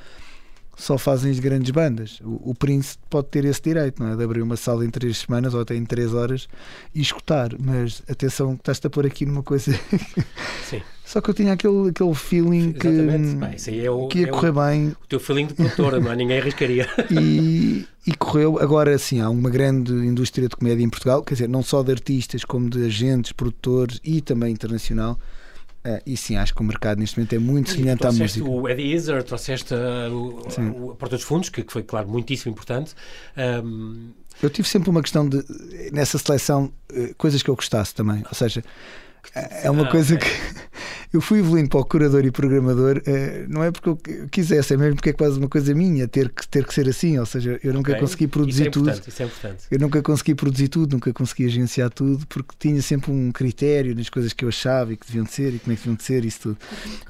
[0.77, 2.19] só fazem as grandes bandas.
[2.21, 4.15] O, o Prince pode ter esse direito, não é?
[4.15, 6.47] De abrir uma sala em três semanas ou até em três horas
[6.93, 7.51] e escutar.
[7.57, 9.71] Mas atenção, estás-te a pôr aqui numa coisa.
[10.69, 10.81] Sim.
[11.05, 14.49] Só que eu tinha aquele, aquele feeling que, Bem, é o, que ia é correr
[14.49, 14.87] o, bem.
[14.87, 16.15] O teu feeling de produtora, não é?
[16.15, 16.89] Ninguém arriscaria.
[17.11, 18.59] E, e correu.
[18.59, 21.91] Agora, sim, há uma grande indústria de comédia em Portugal, quer dizer, não só de
[21.91, 25.19] artistas, como de agentes, produtores e também internacional.
[25.85, 28.49] Uh, e sim, acho que o mercado neste momento é muito semelhante à música.
[28.49, 32.51] o Eddie Izzard, trouxeste uh, o, a Porta dos Fundos, que, que, foi, claro, muitíssimo
[32.51, 32.95] importante.
[33.63, 34.09] Um...
[34.41, 35.45] Eu tive sempre uma questão de,
[35.93, 38.23] nessa seleção, uh, coisas que eu gostasse também.
[38.27, 38.63] Ou seja,
[39.33, 40.29] é uma ah, coisa okay.
[40.29, 40.55] que
[41.15, 43.97] eu fui evoluindo para o curador e programador, uh, não é porque eu
[44.29, 47.17] quisesse, é mesmo porque é quase uma coisa minha ter que, ter que ser assim.
[47.17, 48.01] Ou seja, eu nunca okay.
[48.01, 48.89] consegui produzir isso é tudo.
[49.07, 49.63] Isso é importante.
[49.71, 54.09] Eu nunca consegui produzir tudo, nunca consegui agenciar tudo, porque tinha sempre um critério nas
[54.09, 56.39] coisas que eu achava e que deviam ser e como é que deviam ser, isso
[56.41, 56.57] tudo.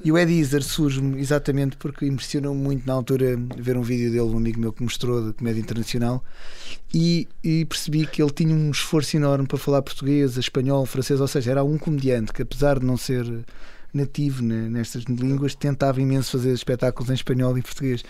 [0.04, 4.32] E o Ed Izzard surge-me exatamente porque impressionou-me muito na altura ver um vídeo dele,
[4.32, 6.22] um amigo meu que mostrou de comédia internacional,
[6.94, 11.26] e, e percebi que ele tinha um esforço enorme para falar português, espanhol, francês, ou
[11.26, 13.26] seja, era um comediante que, apesar de não ser
[13.96, 18.02] nativo né, nestas línguas, tentava imenso fazer espetáculos em espanhol e português.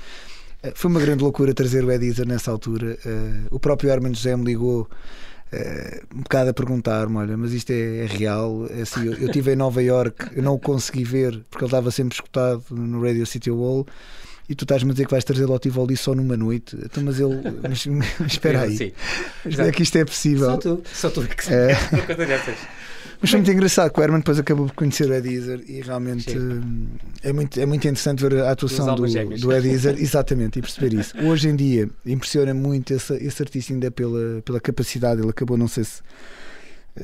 [0.63, 2.99] Eh, foi uma grande loucura trazer o Edizer nessa altura.
[3.05, 4.83] Uh, o próprio Herman José me ligou
[5.53, 8.67] uh, um bocado a perguntar-me: olha, mas isto é, é real?
[8.71, 11.69] É assim, eu, eu estive em Nova York, eu não o consegui ver porque ele
[11.69, 13.87] estava sempre escutado no Radio City Wall
[14.49, 16.77] e tu estás-me a dizer que vais trazer o Tivoli só numa noite.
[16.85, 17.41] Então, mas ele.
[17.63, 18.77] Mas, mas espera aí.
[18.77, 18.93] Sim.
[19.45, 20.51] Mas é que isto é possível.
[20.51, 21.77] Só tu, só tu que é.
[23.21, 25.81] Mas foi muito engraçado que o Herman depois acabou por conhecer o Ed Izzard e
[25.81, 26.37] realmente
[27.23, 30.95] é muito, é muito interessante ver a atuação do, do Ed Izzard, exatamente, e perceber
[30.95, 31.15] isso.
[31.19, 35.67] Hoje em dia impressiona muito esse, esse artista ainda pela, pela capacidade, ele acabou, não
[35.67, 36.03] sei se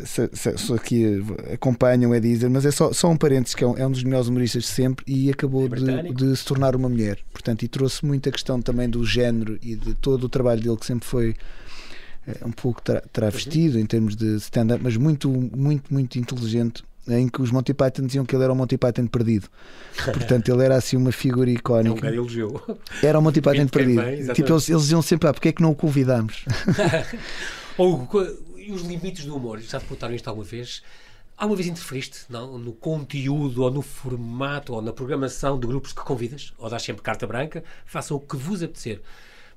[0.05, 3.67] se, se, se aqui acompanham o Ed mas é só, só um parênteses que é
[3.67, 6.75] um, é um dos melhores humoristas de sempre e acabou é de, de, se tornar
[6.75, 7.19] uma mulher.
[7.33, 10.87] Portanto, e trouxe muita questão também do género e de todo o trabalho dele que
[10.87, 11.35] sempre foi
[12.27, 16.83] é, um pouco tra travestido em termos de stand-up, mas muito, muito, muito inteligente.
[17.09, 19.49] Em que os Monty Python diziam que ele era o Monty Python perdido.
[20.05, 22.07] Portanto, ele era assim uma figura icónica.
[22.09, 24.03] É um era o Monty Python perdido.
[24.03, 26.45] Bem, tipo, eles, eles diziam sempre: ah, porque é que não o convidamos?
[27.77, 28.09] Ou
[28.63, 29.61] e os limites do humor?
[29.61, 30.83] Já te perguntaram isto alguma vez?
[31.37, 36.01] Alguma vez interferiste não, no conteúdo ou no formato ou na programação de grupos que
[36.01, 36.53] convidas?
[36.59, 37.65] Ou dás sempre carta branca?
[37.85, 39.01] Façam o que vos apetecer.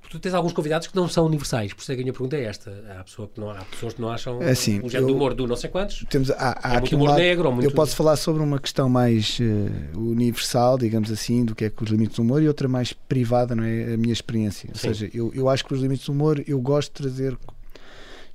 [0.05, 2.13] Porque tu tens alguns convidados que não são universais, por isso é que a minha
[2.13, 2.71] pergunta é esta.
[2.95, 5.33] Há, pessoa que não, há pessoas que não acham é assim, o género de humor
[5.33, 6.05] do não sei quantos.
[6.07, 7.51] Temos, há, há é muito humor um lado, negro.
[7.51, 7.65] Muito...
[7.65, 11.83] Eu posso falar sobre uma questão mais uh, universal, digamos assim, do que é que
[11.83, 13.95] os limites do humor, e outra mais privada, não é?
[13.95, 14.69] A minha experiência.
[14.69, 14.93] Ou Sim.
[14.93, 17.35] seja, eu, eu acho que os limites do humor eu gosto de trazer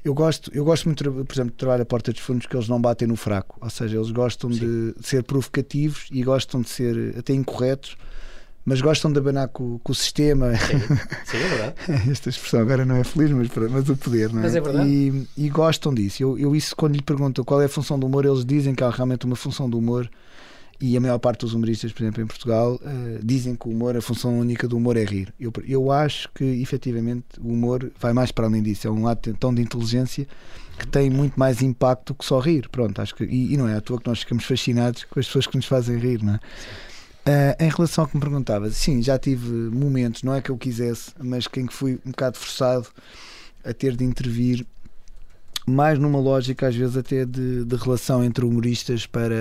[0.04, 2.68] eu gosto, eu gosto muito, por exemplo, de trabalhar a porta dos fundos que eles
[2.68, 7.16] não batem no fraco, ou seja, eles gostam de ser provocativos e gostam de ser
[7.18, 7.96] até incorretos,
[8.64, 10.54] mas gostam de abanar com, com o sistema.
[10.56, 10.78] Sim,
[11.24, 12.10] Sim é verdade.
[12.10, 14.42] Esta expressão agora não é feliz, mas, mas o poder, não é?
[14.42, 14.88] Mas é verdade.
[14.88, 16.22] E, e gostam disso.
[16.22, 18.84] Eu, eu, isso, quando lhe pergunto qual é a função do humor, eles dizem que
[18.84, 20.08] há realmente uma função do humor
[20.80, 23.96] e a maior parte dos humoristas, por exemplo, em Portugal, uh, dizem que o humor,
[23.96, 25.32] a função única do humor é rir.
[25.38, 28.88] Eu, eu acho que, efetivamente, o humor vai mais para além disso.
[28.88, 30.26] É um ato tão de inteligência
[30.78, 32.68] que tem muito mais impacto que só rir.
[32.70, 35.26] Pronto, acho que, e, e não é à toa que nós ficamos fascinados com as
[35.26, 36.40] pessoas que nos fazem rir, não é?
[37.20, 40.56] Uh, em relação ao que me perguntava, sim, já tive momentos, não é que eu
[40.56, 42.88] quisesse, mas quem que fui um bocado forçado
[43.62, 44.66] a ter de intervir
[45.66, 49.34] mais numa lógica às vezes até de, de, relação entre humoristas para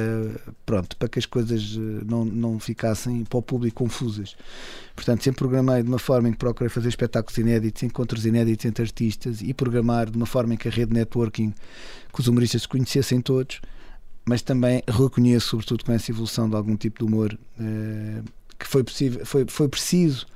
[0.66, 4.36] pronto para que as coisas eh, não, não ficassem para o público confusas.
[4.96, 8.84] Portanto sempre programei de uma forma em que procurei fazer espetáculos inéditos encontros inéditos entre
[8.84, 11.54] artistas e programar de uma forma em que a rede networking
[12.14, 13.62] que os humoristas se conhecessem todos
[14.26, 18.22] mas também reconheço sobretudo com essa evolução de algum tipo de humor eh,
[18.58, 20.28] que foi possível foi, foi preciso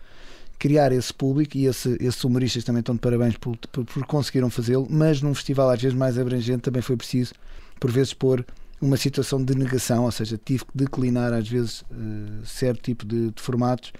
[0.63, 4.49] criar esse público e esse, esses humoristas também estão de parabéns por, por, por conseguiram
[4.49, 7.34] fazê-lo, mas num festival às vezes mais abrangente também foi preciso,
[7.82, 8.45] por vezes, pôr
[8.80, 13.32] uma situação de negação, ou seja, tive que declinar às vezes uh, certo tipo de,
[13.32, 13.91] de formatos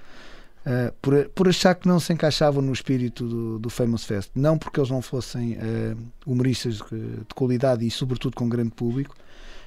[0.66, 4.32] uh, por, por achar que não se encaixavam no espírito do, do Famous Fest.
[4.34, 9.14] Não porque eles não fossem uh, humoristas de, de qualidade e, sobretudo, com grande público,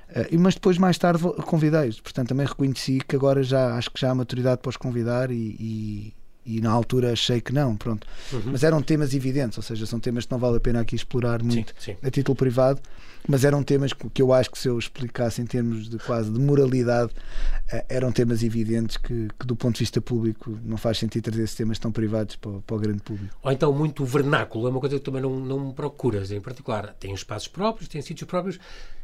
[0.08, 2.00] Uh, mas depois, mais tarde, convidei-os.
[2.00, 5.56] Portanto, também reconheci que agora já acho que já há maturidade para os convidar e,
[5.58, 6.14] e,
[6.46, 7.76] e na altura achei que não.
[7.76, 8.06] Pronto.
[8.32, 8.42] Uhum.
[8.46, 11.42] Mas eram temas evidentes, ou seja, são temas que não vale a pena aqui explorar
[11.42, 11.96] muito sim, sim.
[12.06, 12.80] a título privado.
[13.28, 16.38] Mas eram temas que eu acho que se eu explicasse em termos de quase de
[16.38, 21.24] moralidade, uh, eram temas evidentes que, que, do ponto de vista público, não faz sentido
[21.24, 23.36] trazer esses temas tão privados para, para o grande público.
[23.42, 26.94] Ou então muito vernáculo, é uma coisa que também não, não procuras, em particular.
[27.00, 28.60] Tem espaços próprios, tem sítios próprios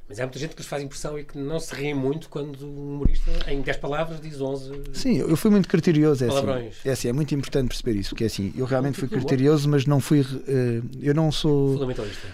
[0.08, 2.66] mas há muita gente que lhes faz impressão e que não se ri muito quando
[2.66, 4.82] um humorista, em 10 palavras, diz 11.
[4.92, 6.24] Sim, eu fui muito criterioso.
[6.24, 9.08] É assim, é assim, é muito importante perceber isso, porque é assim, eu realmente fui
[9.08, 10.20] criterioso, mas não fui.
[10.20, 11.74] Uh, eu não sou.
[11.74, 12.28] Fundamentalista.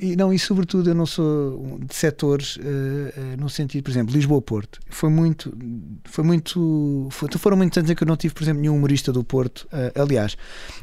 [0.00, 4.14] E, não, e sobretudo eu não sou de setores uh, uh, no sentido, por exemplo,
[4.14, 4.80] Lisboa-Porto.
[4.88, 5.56] Foi muito,
[6.04, 9.12] foi muito, foi, foram muitos anos em que eu não tive, por exemplo, nenhum humorista
[9.12, 9.66] do Porto.
[9.72, 10.36] Uh, aliás,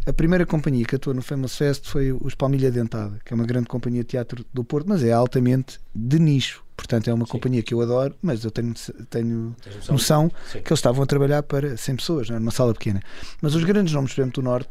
[0.05, 3.45] a primeira companhia que atuou no Famous Fest foi os Palmilha Dentada, que é uma
[3.45, 6.63] grande companhia de teatro do Porto, mas é altamente de nicho.
[6.75, 7.31] Portanto, é uma Sim.
[7.31, 8.71] companhia que eu adoro, mas eu tenho,
[9.09, 9.55] tenho
[9.89, 12.37] noção, que eles estavam a trabalhar para 100 pessoas, é?
[12.37, 13.01] numa sala pequena.
[13.41, 14.69] Mas os grandes nomes, por exemplo, do Norte,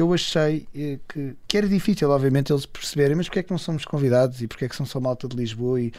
[0.00, 3.58] eu achei eh, que, que era difícil, obviamente, eles perceberem, mas porque é que não
[3.58, 5.92] somos convidados e porque é que são só malta de Lisboa e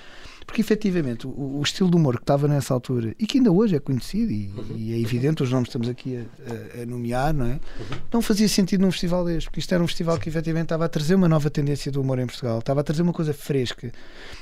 [0.49, 3.75] porque efetivamente o, o, estilo de humor que estava nessa altura e que ainda hoje
[3.75, 4.75] é conhecido e, uhum.
[4.75, 7.51] e é evidente, os nomes estamos aqui a, a, a nomear, não é?
[7.51, 7.97] Uhum.
[8.13, 10.89] Não fazia sentido num festival deste, porque isto era um festival que efetivamente estava a
[10.89, 13.91] trazer uma nova tendência do humor em Portugal, estava a trazer uma coisa fresca.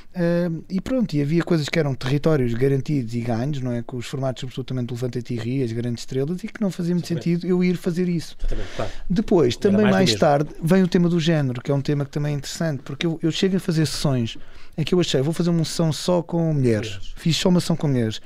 [0.08, 3.82] Uh, e pronto, e havia coisas que eram territórios garantidos e ganhos, não é?
[3.82, 7.06] Com os formatos absolutamente Levanta-te e Ri, as grandes estrelas, e que não fazia muito
[7.06, 8.34] sentido eu ir fazer isso.
[8.76, 8.90] Claro.
[9.08, 12.10] Depois, também mais, mais tarde, vem o tema do género, que é um tema que
[12.10, 14.36] também é interessante, porque eu, eu chego a fazer sessões
[14.76, 17.12] em que eu achei, vou fazer uma sessão só com mulheres.
[17.16, 18.20] Fiz só uma sessão com mulheres.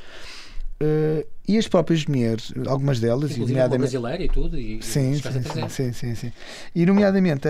[0.82, 3.90] Uh, e as próprias mulheres, algumas delas, Inclusive nomeadamente.
[3.90, 4.58] brasileira e tudo.
[4.58, 6.32] E, sim, sim, sim, sim, sim, sim,
[6.74, 7.46] E, nomeadamente,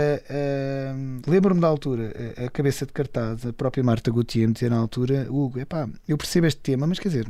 [1.26, 4.76] lembro-me da altura, a, a, cabeça de cartaz, a própria Marta Gauthier me dizer na
[4.76, 7.28] altura: Hugo, epá, eu percebo este tema, mas quer dizer,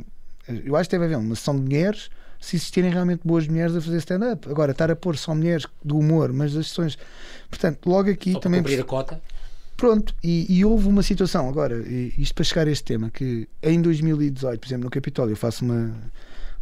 [0.65, 2.09] eu acho que deve haver uma sessão de mulheres
[2.43, 4.49] se existirem realmente boas mulheres a fazer stand-up.
[4.49, 6.97] Agora, estar a pôr só mulheres do humor, mas as sessões.
[7.49, 8.61] Portanto, logo aqui só também.
[8.61, 9.21] Para a cota.
[9.77, 11.81] Pronto, e, e, houve uma situação, agora,
[12.17, 15.63] isto para chegar a este tema, que em 2018, por exemplo, no Capitólio, eu faço
[15.63, 15.95] uma,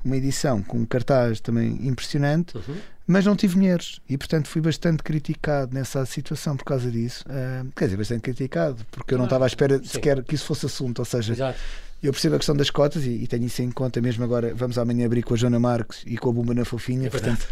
[0.03, 2.75] uma edição com um cartaz também impressionante, uhum.
[3.07, 7.23] mas não tive mulheres e, portanto, fui bastante criticado nessa situação por causa disso.
[7.27, 9.85] Uh, quer dizer, bastante criticado, porque eu não estava à espera Sim.
[9.85, 11.33] sequer que isso fosse assunto, ou seja.
[11.33, 11.59] Exato
[12.01, 14.53] eu percebo a questão das cotas e, e, tenho isso em conta mesmo agora.
[14.55, 17.07] Vamos amanhã abrir com a Joana Marques e com a Bumba na Fofinha.
[17.07, 17.47] É portanto,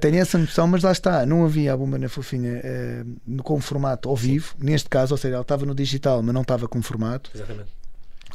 [0.00, 1.24] tenho essa noção, mas lá está.
[1.24, 4.66] Não havia a Bumba na Fofinha uh, com formato ao vivo, Sim.
[4.66, 7.30] neste caso, ou seja, ela estava no digital, mas não estava com formato.
[7.34, 7.79] Exatamente.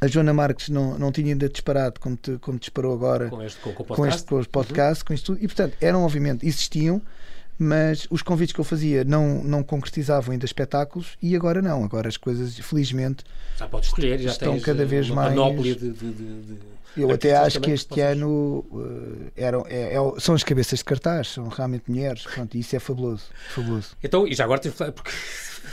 [0.01, 3.59] A Joana Marques não, não tinha ainda disparado como, te, como disparou agora com este,
[3.61, 5.07] com, com, com este com podcast, uhum.
[5.07, 5.43] com isto tudo.
[5.43, 7.01] E portanto, eram obviamente, existiam,
[7.57, 11.83] mas os convites que eu fazia não, não concretizavam ainda espetáculos e agora não.
[11.83, 13.23] Agora as coisas, felizmente,
[13.57, 15.33] já pode escolher, já estão cada vez mais.
[15.33, 16.57] De, de, de,
[16.97, 21.29] eu até acho que este ano uh, eram, é, é, são as cabeças de cartaz,
[21.29, 22.23] são realmente mulheres.
[22.23, 23.97] Pronto, isso é fabuloso, fabuloso.
[24.01, 25.11] Então, e já agora porque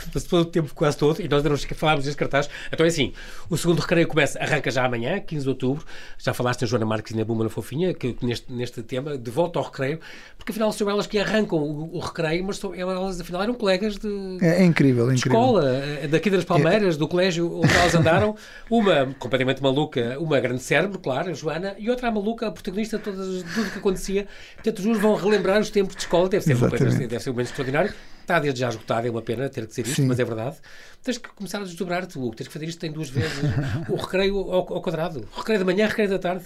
[0.09, 2.49] passou o tempo quase todo e nós ainda não falámos deste cartaz.
[2.71, 3.13] Então é assim:
[3.49, 5.85] o segundo recreio começa, arranca já amanhã, 15 de outubro.
[6.17, 9.31] Já falaste em Joana Marques e na Buma na Fofinha, que, neste, neste tema, de
[9.31, 9.99] volta ao recreio,
[10.37, 13.97] porque afinal são elas que arrancam o, o recreio, mas são, elas afinal eram colegas
[13.97, 15.39] de, é, é incrível, de incrível.
[15.39, 16.97] escola, eh, daqui das Palmeiras, é.
[16.97, 18.35] do colégio onde elas andaram.
[18.69, 22.97] Uma completamente maluca, uma grande cérebro, claro, a Joana, e outra a maluca, a protagonista
[22.97, 24.27] de tudo o que acontecia.
[24.55, 27.93] Portanto, os vão relembrar os tempos de escola, deve ser, deve ser um momento extraordinário.
[28.23, 30.07] Está desde já esgotado, é uma pena ter que dizer isto, Sim.
[30.07, 30.55] mas é verdade.
[31.03, 32.33] Tens que começar a desdobrar-te, Hugo.
[32.33, 33.37] Tens que fazer isto em duas vezes.
[33.89, 35.27] o recreio ao, ao quadrado.
[35.35, 36.45] O recreio da manhã, recreio da tarde.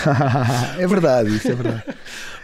[0.80, 1.84] é verdade, isso é verdade.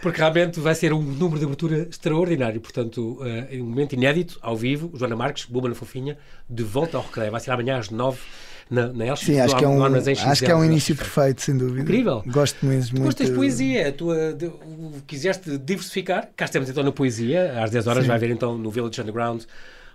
[0.03, 2.61] Porque realmente vai ser um número de abertura extraordinário.
[2.61, 4.91] Portanto, uh, um momento inédito, ao vivo.
[4.95, 6.19] Joana Marques, Buma na Fofinha,
[6.49, 7.31] de volta ao recreio.
[7.31, 8.21] Vai ser amanhã às nove
[8.71, 11.57] na, na Elche, Sim, acho que é um, acho que é um início perfeito, sem
[11.57, 11.83] dúvida.
[11.83, 12.23] Incrível.
[12.27, 13.17] Gosto mesmo muito.
[13.17, 14.51] tens poesia, a tua, de,
[15.09, 16.31] quiseste diversificar.
[16.37, 18.09] Cá estamos então na poesia, às 10 horas Sim.
[18.09, 19.43] vai haver então no Village Underground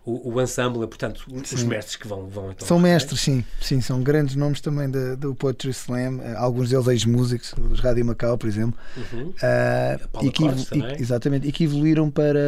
[0.06, 1.68] o, o ensemble, portanto, os sim.
[1.68, 2.68] mestres que vão, vão então.
[2.68, 6.88] São mestres, sim, sim, são grandes nomes também do, do Poetry Slam, eh, alguns deles
[6.88, 9.30] ex-músicos, os Rádio Macau, por exemplo, uhum.
[9.30, 12.40] uh, e, que, e, exatamente, e que evoluíram para,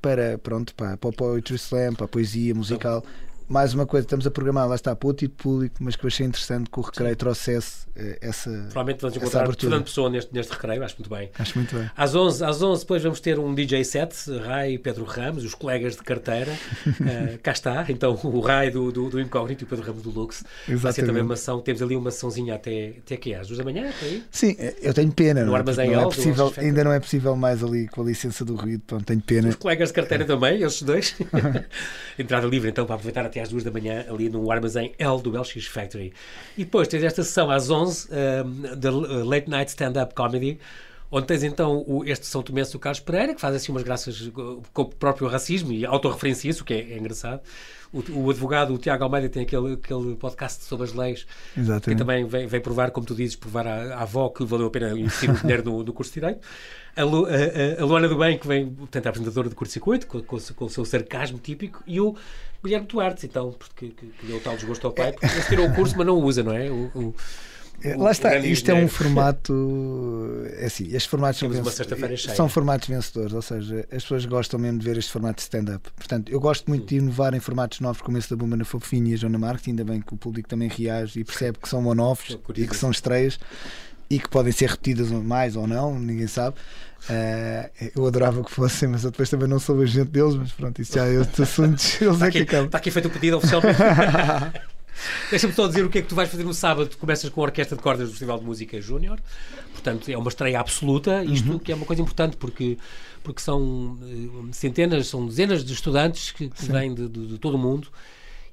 [0.00, 3.04] para, pronto, para, para o Poetry Slam, para a poesia musical.
[3.48, 6.04] Mais uma coisa, estamos a programar, lá está, para outro tipo de público, mas que
[6.04, 8.50] eu achei interessante que o recreio trouxesse uh, essa.
[8.50, 11.30] Provavelmente vamos encontrar Fernando Pessoa neste, neste recreio, acho muito bem.
[11.38, 11.90] Acho muito bem.
[11.96, 15.54] Às 11, às 11 depois vamos ter um DJ set, Rai e Pedro Ramos, os
[15.54, 16.52] colegas de carteira.
[16.86, 20.10] uh, cá está, então o Rai do, do, do Incógnito e o Pedro Ramos do
[20.10, 20.44] Lux.
[20.68, 20.82] Exatamente.
[20.82, 23.64] Vai ser também uma ação, temos ali uma açãozinha até, até aqui às 2 da
[23.64, 24.24] manhã, aí?
[24.30, 25.44] Sim, eu tenho pena.
[25.44, 25.58] Não, é?
[25.58, 28.82] armazém não é possível, Ainda não é possível mais ali com a licença do ruído,
[28.86, 29.48] pronto, tenho pena.
[29.48, 30.26] Os colegas de carteira é.
[30.26, 31.14] também, esses dois.
[32.18, 35.30] Entrada livre então para aproveitar até às 2 da manhã ali no armazém L do
[35.30, 36.12] LX Factory.
[36.56, 38.90] E depois tens esta sessão às 11 um, da
[39.24, 40.58] Late Night Stand-Up Comedy
[41.10, 44.20] onde tens então o, este São Tomé do Carlos Pereira, que faz assim umas graças
[44.20, 47.40] uh, com o próprio racismo e autorreferencia isso, o que é, é engraçado.
[47.92, 51.24] O, o, advogado, o Tiago Almeida, tem aquele, aquele podcast sobre as leis,
[51.56, 51.90] Exatamente.
[51.90, 54.70] que também vem, vem, provar, como tu dizes, provar à, à avó que valeu a
[54.70, 56.40] pena investir o dinheiro no, no curso de Direito.
[56.96, 60.20] A, Lu, a, a, Luana do Bem, que vem, portanto, a apresentadora do curto-circuito, com,
[60.20, 62.16] com, com, o seu sarcasmo típico, e o
[62.64, 65.74] Guilherme Duarte, então, porque que, que deu tal desgosto ao pai, porque ele tirou o
[65.74, 66.70] curso, mas não o usa, não é?
[66.70, 67.14] O, o,
[67.82, 69.52] é, Lá está, isto é um formato.
[70.56, 74.84] É assim, estes formatos são, são, formatos vencedores, ou seja, as pessoas gostam mesmo de
[74.84, 75.90] ver este formato de stand-up.
[75.96, 79.10] Portanto, eu gosto muito de inovar em formatos novos, como esse da Bomba na Fofinha
[79.10, 81.82] e a Joana Marques, ainda bem que o público também reage e percebe que são
[81.94, 83.38] novos e que são estreias
[84.08, 86.56] e que podem ser repetidas mais ou não, ninguém sabe.
[87.08, 90.80] Uh, eu adorava que fossem, mas eu depois também não sou agente deles, mas pronto,
[90.80, 91.82] isso já é outro assunto.
[92.00, 93.78] Eles está, é aqui, está aqui feito o pedido oficialmente.
[95.28, 96.88] Deixa-me só dizer o que é que tu vais fazer no sábado.
[96.88, 99.18] Tu começas com a Orquestra de Cordas do Festival de Música Júnior.
[99.72, 101.24] Portanto, é uma estreia absoluta.
[101.24, 101.58] Isto uhum.
[101.58, 102.78] que é uma coisa importante porque,
[103.22, 107.54] porque são eh, centenas, são dezenas de estudantes que, que vêm de, de, de todo
[107.54, 107.88] o mundo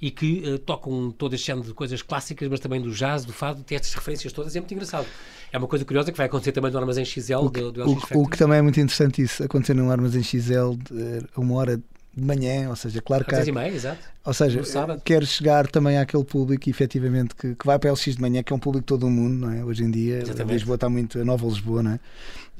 [0.01, 3.31] e que uh, tocam todo este género de coisas clássicas, mas também do jazz, do
[3.31, 5.05] fado, tem estas referências todas, é muito engraçado.
[5.51, 7.89] É uma coisa curiosa que vai acontecer também no Armazém XL o que, do, do
[7.89, 11.77] o, o, que também é muito interessante isso, acontecer no Armazém XL de, uma hora
[12.13, 13.33] de manhã, ou seja, claro que.
[13.35, 13.99] Às e meia, exato.
[14.25, 14.61] Ou seja,
[15.03, 18.51] quer chegar também àquele público efetivamente que, que vai para o LX de manhã, que
[18.51, 19.63] é um público de todo o mundo, não é?
[19.63, 20.23] Hoje em dia.
[20.45, 21.99] Lisboa está muito, a Nova Lisboa, não é?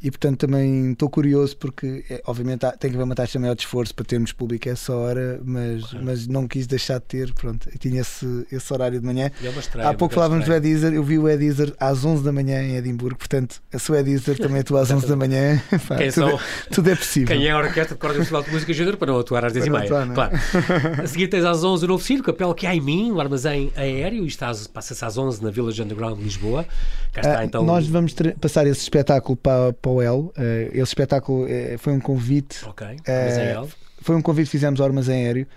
[0.04, 3.56] E portanto também estou curioso porque, é, obviamente, há, tem que haver uma taxa maior
[3.56, 7.34] de esforço para termos público a essa hora, mas, mas não quis deixar de ter.
[7.34, 9.32] Pronto, eu tinha esse, esse horário de manhã.
[9.44, 12.64] É estreia, há pouco falávamos do Edizer, eu vi o Edizer às 11 da manhã
[12.64, 15.62] em Edimburgo, portanto, a sua Edizer também atua às 11 da manhã.
[15.88, 16.30] Pá, tudo, são...
[16.30, 16.40] é,
[16.72, 17.28] tudo, é possível.
[17.28, 19.66] Quem é a orquestra de corda Festival de Música Júnior para não atuar às 10
[19.66, 19.84] e meia.
[19.84, 20.14] Atuar, é?
[20.14, 20.32] claro.
[21.04, 23.22] a seguir tens às 11 o Novo Circo, a pele que há em mim, o
[23.22, 24.32] armazém aéreo, e
[24.74, 26.66] passa-se às 11 na Village Underground de Lisboa.
[27.14, 27.64] Cá está, ah, então...
[27.64, 30.20] Nós vamos passar esse espetáculo para, para o El.
[30.20, 30.34] Uh,
[30.72, 32.66] esse espetáculo eh, foi um convite.
[32.68, 32.88] Ok.
[32.88, 33.70] Uh,
[34.02, 35.48] foi um convite que fizemos ao Armazém Aéreo.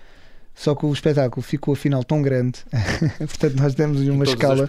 [0.53, 2.59] Só que o espetáculo ficou afinal tão grande,
[3.19, 4.65] portanto, nós demos uma escala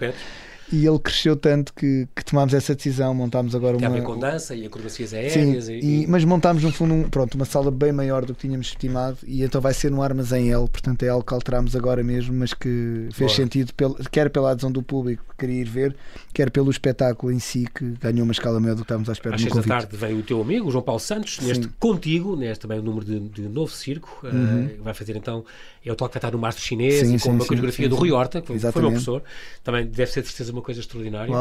[0.71, 3.95] e ele cresceu tanto que, que tomámos essa decisão, montámos agora Tem uma.
[3.95, 5.65] Tem com dança e acrobacias aéreas.
[5.65, 6.07] Sim, e, e...
[6.07, 9.43] mas montámos no fundo um, pronto, uma sala bem maior do que tínhamos estimado e
[9.43, 13.07] então vai ser no Armazém L, portanto é algo que alterámos agora mesmo, mas que
[13.13, 13.35] fez Boa.
[13.35, 15.95] sentido, pel, quer pela adesão do público que queria ir ver,
[16.33, 19.35] quer pelo espetáculo em si, que ganhou uma escala maior do que estávamos à espera.
[19.35, 21.73] Às seis da tarde veio o teu amigo, o João Paulo Santos, neste Sim.
[21.79, 24.65] Contigo, neste também o número de, de Novo Circo, uhum.
[24.65, 25.45] uh, vai fazer então,
[25.85, 27.87] é o toque que vai estar no Mastro Chinês sim, e com sim, uma coreografia
[27.87, 29.23] do Rui Horta, que foi, foi meu professor,
[29.63, 31.33] também deve ser de certeza uma coisa extraordinária.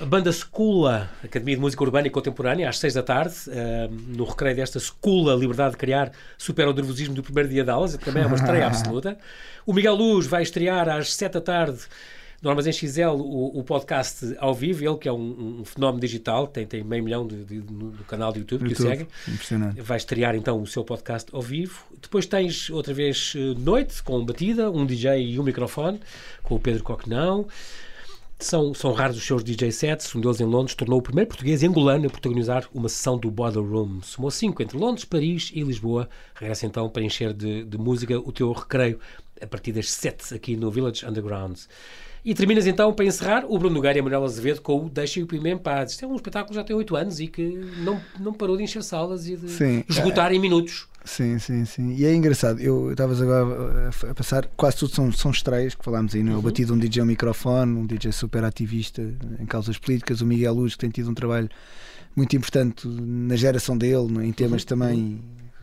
[0.00, 4.24] A banda Secula, Academia de Música Urbana e Contemporânea, às seis da tarde, uh, no
[4.24, 8.22] recreio desta Secula, Liberdade de Criar, supera o nervosismo do primeiro dia de aulas, também
[8.22, 9.18] é uma estreia absoluta.
[9.66, 11.80] O Miguel Luz vai estrear às sete da tarde
[12.42, 16.46] no Armazém XL o, o, podcast ao vivo, ele que é um, um fenómeno digital,
[16.46, 19.06] tem, tem meio milhão de, de, no, no, canal do YouTube, YouTube que o segue.
[19.28, 19.80] Impressionante.
[19.82, 21.84] Vai estrear então o seu podcast ao vivo.
[22.00, 26.00] Depois tens outra vez eh, noite com batida, um DJ e um microfone,
[26.42, 27.46] com o Pedro Coquenão.
[28.42, 31.62] São, são raros os seus DJ sets, um deles em Londres tornou o primeiro português
[31.62, 34.00] angolano a protagonizar uma sessão do Bother Room.
[34.02, 36.08] Somou cinco entre Londres, Paris e Lisboa.
[36.34, 38.98] Regressa então para encher de, de música o teu recreio
[39.42, 41.58] a partir das sete aqui no Village Underground.
[42.24, 45.22] E terminas então, para encerrar, o Bruno Nogueira e a Manuela Azevedo com o Deixem
[45.22, 45.92] o Pimenta em Paz.
[45.92, 47.42] Isto é um espetáculo que já tem 8 anos e que
[47.78, 50.86] não, não parou de encher salas e de sim, esgotar é, em minutos.
[51.04, 51.94] Sim, sim, sim.
[51.94, 56.14] E é engraçado, eu estava agora a passar, quase tudo são, são estreias que falámos
[56.14, 56.36] aí, não é?
[56.36, 56.42] Uhum.
[56.42, 59.02] batido um DJ ao microfone, um DJ super ativista
[59.38, 61.48] em causas políticas, o Miguel Luz, que tem tido um trabalho
[62.14, 64.26] muito importante na geração dele, é?
[64.26, 64.68] em temas uhum.
[64.68, 65.20] também uhum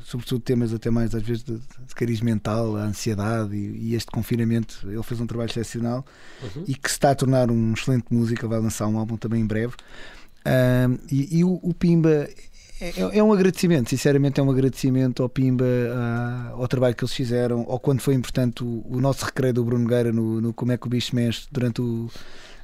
[0.07, 4.09] sobretudo temas até mais às vezes de, de cariz mental, a ansiedade e, e, este
[4.09, 4.79] confinamento.
[4.85, 6.05] Ele fez um trabalho excepcional
[6.41, 6.63] uhum.
[6.65, 8.47] e que se está a tornar um excelente música.
[8.47, 9.73] Vai lançar um álbum também em breve.
[10.45, 12.29] Um, e, e o, o, Pimba
[12.79, 15.65] é, é, é, um agradecimento, sinceramente, é um agradecimento ao Pimba,
[16.53, 19.85] ao trabalho que eles fizeram, ou quando foi importante o, o nosso recreio do Bruno
[19.85, 22.09] Gueira no, no Como é que o bicho mexe durante o,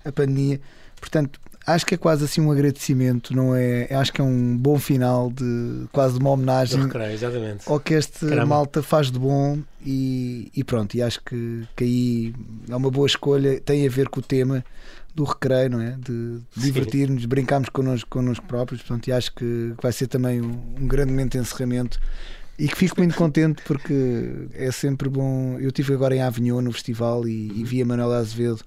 [0.05, 0.61] a pandemia
[1.03, 3.87] Portanto, acho que é quase assim um agradecimento, não é?
[3.93, 7.69] Acho que é um bom final de quase uma homenagem recreio, exatamente.
[7.69, 8.45] ao que este Caramba.
[8.45, 12.35] malta faz de bom e, e, pronto, e acho que, que aí
[12.69, 14.63] é uma boa escolha, tem a ver com o tema
[15.15, 15.95] do recreio, não é?
[15.99, 20.87] De divertir-nos, brincarmos connosco, connosco próprios, portanto, e acho que vai ser também um, um
[20.87, 21.99] grande momento de encerramento
[22.57, 25.57] e que fico muito contente porque é sempre bom.
[25.59, 28.63] Eu estive agora em Avignon no festival e, e vi a Manuela Azevedo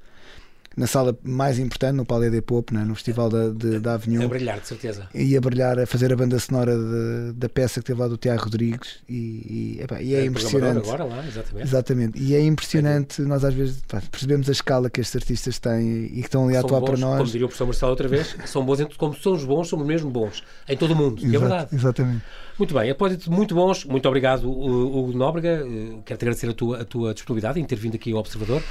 [0.76, 4.24] na sala mais importante, no Palais des Pop, né, no Festival da, de, da Avignon.
[4.24, 5.08] A brilhar, de certeza.
[5.14, 8.18] E a brilhar, a fazer a banda sonora de, da peça que teve lá do
[8.18, 8.98] Tiago Rodrigues.
[9.08, 10.86] E, e, epá, e é, é impressionante.
[10.86, 11.66] Agora lá, exatamente.
[11.66, 12.22] exatamente.
[12.22, 16.04] E é impressionante, é nós às vezes pá, percebemos a escala que estes artistas têm
[16.04, 17.18] e que estão ali a atuar bons, para nós.
[17.18, 20.44] Como diria o professor Marcelo outra vez, são bons, como somos bons, somos mesmo bons.
[20.68, 21.18] Em todo o mundo.
[21.20, 21.74] Exato, e é verdade.
[21.74, 22.22] Exatamente.
[22.58, 25.66] Muito bem, após muito bons, muito obrigado, Hugo Nóbrega.
[25.66, 28.62] Eh, quero-te agradecer a tua, a tua disponibilidade em ter vindo aqui ao Observador.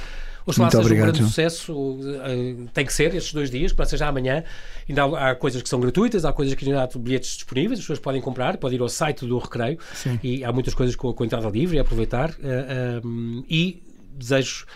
[0.46, 1.28] Os Muito obrigado, um grande João.
[1.28, 4.44] sucesso, uh, tem que ser estes dois dias, para seja amanhã.
[4.88, 7.84] Ainda há, há, coisas que são gratuitas, há coisas que ainda há bilhetes disponíveis, as
[7.84, 10.20] pessoas podem comprar, podem ir ao site do Recreio Sim.
[10.22, 12.30] e há muitas coisas com, com entrada livre e aproveitar.
[12.30, 13.82] Uh, um, e
[14.16, 14.66] desejo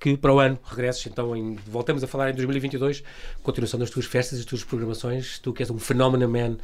[0.00, 3.02] que para o ano regresses, então em, voltamos a falar em 2022,
[3.42, 6.56] continuação das tuas festas e das tuas programações, tu que és um fenómeno man,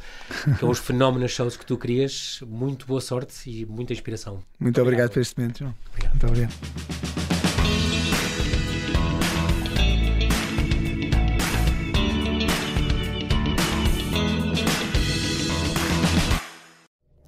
[0.57, 4.41] que é os fenómenos shows que tu crias, muito boa sorte e muita inspiração.
[4.59, 5.75] Muito obrigado, obrigado por este momento, João.
[5.91, 6.11] Obrigado.
[6.11, 7.34] Muito obrigado.